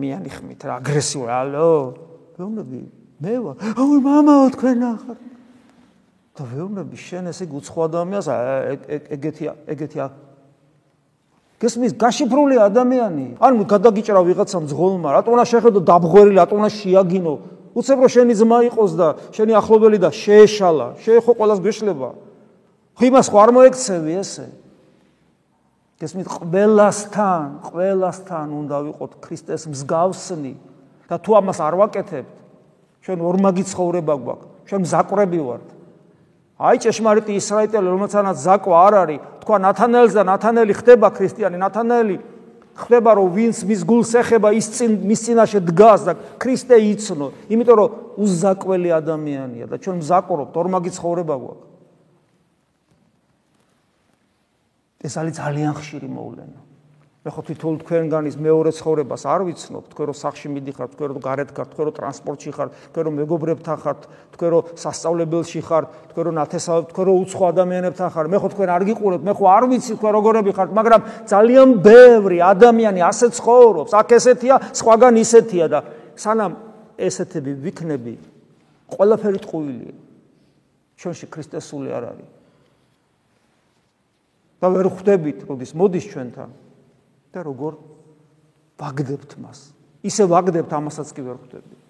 მიანი 0.01 0.31
ხმით 0.31 0.61
რა 0.65 0.75
აგრესიული, 0.81 1.33
ალო. 1.33 1.73
ვეუბნები, 2.37 2.79
მე 3.21 3.35
ვარ. 3.45 3.57
აუ 3.77 3.93
მამაო 4.05 4.47
თქვენ 4.57 4.81
ახარ. 4.91 5.19
და 6.37 6.43
ვეუბნები, 6.49 6.97
შენ 6.97 7.25
ესე 7.31 7.45
გუცხო 7.51 7.79
ადამიანს 7.91 8.29
ეგეთი 9.13 9.45
ეგეთი 9.69 9.99
გესმის 11.61 11.93
გაშიფრული 12.01 12.57
ადამიანი. 12.57 13.37
ანუ 13.37 13.63
გადაგიჭრა 13.69 14.21
ვიღაცა 14.25 14.59
მძღოლმა, 14.65 15.09
რატო 15.13 15.29
უნდა 15.29 15.45
შეხედო 15.45 15.81
დაბღვერილი, 15.85 16.41
რატო 16.41 16.57
უნდა 16.57 16.71
შეაგინო? 16.73 17.35
უცებ 17.77 17.99
რო 18.01 18.09
შენი 18.09 18.35
ძმა 18.41 18.59
იყოს 18.73 18.93
და 18.97 19.09
შენი 19.37 19.53
ახლობელი 19.61 19.99
და 20.01 20.09
შეეშალა, 20.09 20.87
შეეხო 21.05 21.33
ყოველას 21.37 21.61
გეშლება. 21.61 22.09
ხო 22.97 23.05
იმას 23.13 23.27
ხო 23.29 23.37
არ 23.45 23.51
მოექცევი 23.53 24.13
ესე? 24.25 24.47
გესმით 26.01 26.29
ყველასთან, 26.33 27.49
ყველასთან 27.69 28.49
უნდა 28.57 28.77
ვიყოთ 28.89 29.13
ქრისტეს 29.21 29.69
მსგავსნი 29.69 30.55
და 31.13 31.17
თუ 31.21 31.31
ამას 31.37 31.59
არ 31.61 31.75
ვაკეთებთ, 31.77 32.37
ჩვენ 33.05 33.19
ორმაგი 33.21 33.65
ცხოვრება 33.69 34.15
გვაქვს, 34.17 34.49
ჩვენ 34.65 34.81
მზაკვრები 34.89 35.41
ვართ. 35.45 35.67
აი 36.57 36.77
ჭეშმარიტი 36.81 37.33
ისრაელელი, 37.37 37.89
რომელთანაც 37.93 38.37
ზაკვა 38.41 38.77
არ 38.81 38.95
არის, 39.01 39.21
თქვა 39.45 39.57
ნათანელს 39.61 40.13
და 40.17 40.23
ნათანელი 40.25 40.73
ხდება 40.81 41.09
ქრისტიანი, 41.13 41.57
ნათანელი 41.61 42.17
ხდება 42.81 43.11
რომ 43.21 43.29
ვინც 43.37 43.61
მის 43.69 43.81
გულს 43.85 44.13
ეხება 44.25 44.57
ის 44.57 44.67
წინ 44.73 44.91
მის 45.05 45.21
წინაშე 45.21 45.61
დგას 45.69 46.01
და 46.09 46.13
ქრისტე 46.41 46.77
იცნო, 46.97 47.29
იმიტომ 47.53 47.77
რომ 47.77 47.91
უზაკველი 48.25 48.91
ადამიანია 48.97 49.67
და 49.69 49.77
ჩვენ 49.77 50.01
მზაკვრობთ, 50.01 50.55
ორმაგი 50.57 50.91
ცხოვრება 50.97 51.37
გვაქვს. 51.37 51.70
ეს 55.01 55.15
არის 55.17 55.35
ძალიან 55.41 55.73
ხშირი 55.77 56.09
მოვლენა. 56.09 56.61
მე 57.21 57.29
ხო 57.37 57.43
თვითონ 57.45 57.75
თქვენგანის 57.85 58.37
მეორე 58.41 58.71
ცხოვრებას 58.81 59.23
არ 59.29 59.41
ვიცნობ, 59.45 59.85
თქვენ 59.93 60.07
რო 60.09 60.15
სახში 60.17 60.49
მიდიხართ, 60.57 60.91
თქვენ 60.97 61.09
რო 61.13 61.21
გარეთ 61.21 61.51
ხართ, 61.53 61.69
თქვენ 61.77 61.85
რო 61.85 61.93
ტრანსპორტში 62.01 62.51
ხართ, 62.57 62.71
თქვენ 62.97 63.05
რო 63.05 63.13
მეგობრებთან 63.21 63.77
ხართ, 63.77 64.01
თქვენ 64.33 64.51
რო 64.57 64.61
სასწავლებელში 64.81 65.61
ხართ, 65.69 65.87
თქვენ 66.17 66.25
რო 66.25 66.33
ნათესავებ, 66.41 66.85
თქვენ 66.97 67.05
რო 67.05 67.15
უცხო 67.21 67.45
ადამიანებთან 67.53 68.09
ხართ. 68.09 68.27
მე 68.33 68.39
ხო 68.41 68.49
თქვენ 68.57 68.69
არ 68.73 68.83
გიყურებთ, 68.89 69.23
მე 69.29 69.33
ხო 69.37 69.45
არ 69.53 69.65
ვიცი 69.69 69.93
თქვენ 70.01 70.13
როგორები 70.17 70.51
ხართ, 70.57 70.71
მაგრამ 70.81 71.01
ძალიან 71.29 71.69
ბევრი 71.85 72.39
ადამიანი 72.41 73.01
ასე 73.05 73.27
ცხოვრობს. 73.37 73.91
აქ 74.01 74.09
ესეთია, 74.17 74.57
სხვაგან 74.81 75.15
ისეთია 75.21 75.67
და 75.69 75.79
სანამ 76.17 76.53
ესეთები 76.97 77.53
ვიქნები, 77.69 78.15
ყველაფერი 78.97 79.39
ტყუილია. 79.45 79.93
ჩვენში 80.97 81.27
ქრისტესული 81.29 81.89
არ 81.93 82.05
არის. 82.17 82.40
და 84.61 84.67
ვერ 84.69 84.87
ხვდებით, 84.93 85.39
როდის 85.49 85.73
მოდის 85.73 86.05
ჩვენთან 86.13 86.51
და 87.33 87.39
როგორ 87.41 87.73
ვაგდებთ 88.77 89.31
მას. 89.41 89.59
ისე 90.05 90.25
ვაგდებთ 90.29 90.71
ამასაც 90.71 91.09
კი 91.17 91.21
ვერ 91.25 91.37
ხვდებით. 91.41 91.81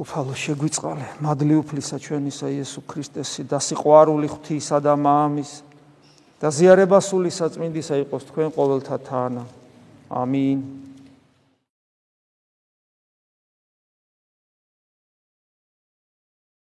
უფალო 0.00 0.32
შეგვიწყალე, 0.32 1.06
მადლი 1.20 1.54
უფლისა 1.60 1.96
ჩვენისა 2.00 2.46
იესო 2.56 2.80
ქრისტესი 2.88 3.42
და 3.44 3.58
სიყვარული 3.60 4.32
ღვთისა 4.32 4.80
და 4.80 4.96
მამის 4.96 5.52
და 6.40 6.48
ზიარება 6.48 6.98
სული 7.04 7.28
საწმინდისა 7.28 8.00
იყოს 8.08 8.24
თქვენ 8.32 8.48
ყოველთა 8.56 8.96
თან. 9.04 9.44
ამინ. 10.08 10.58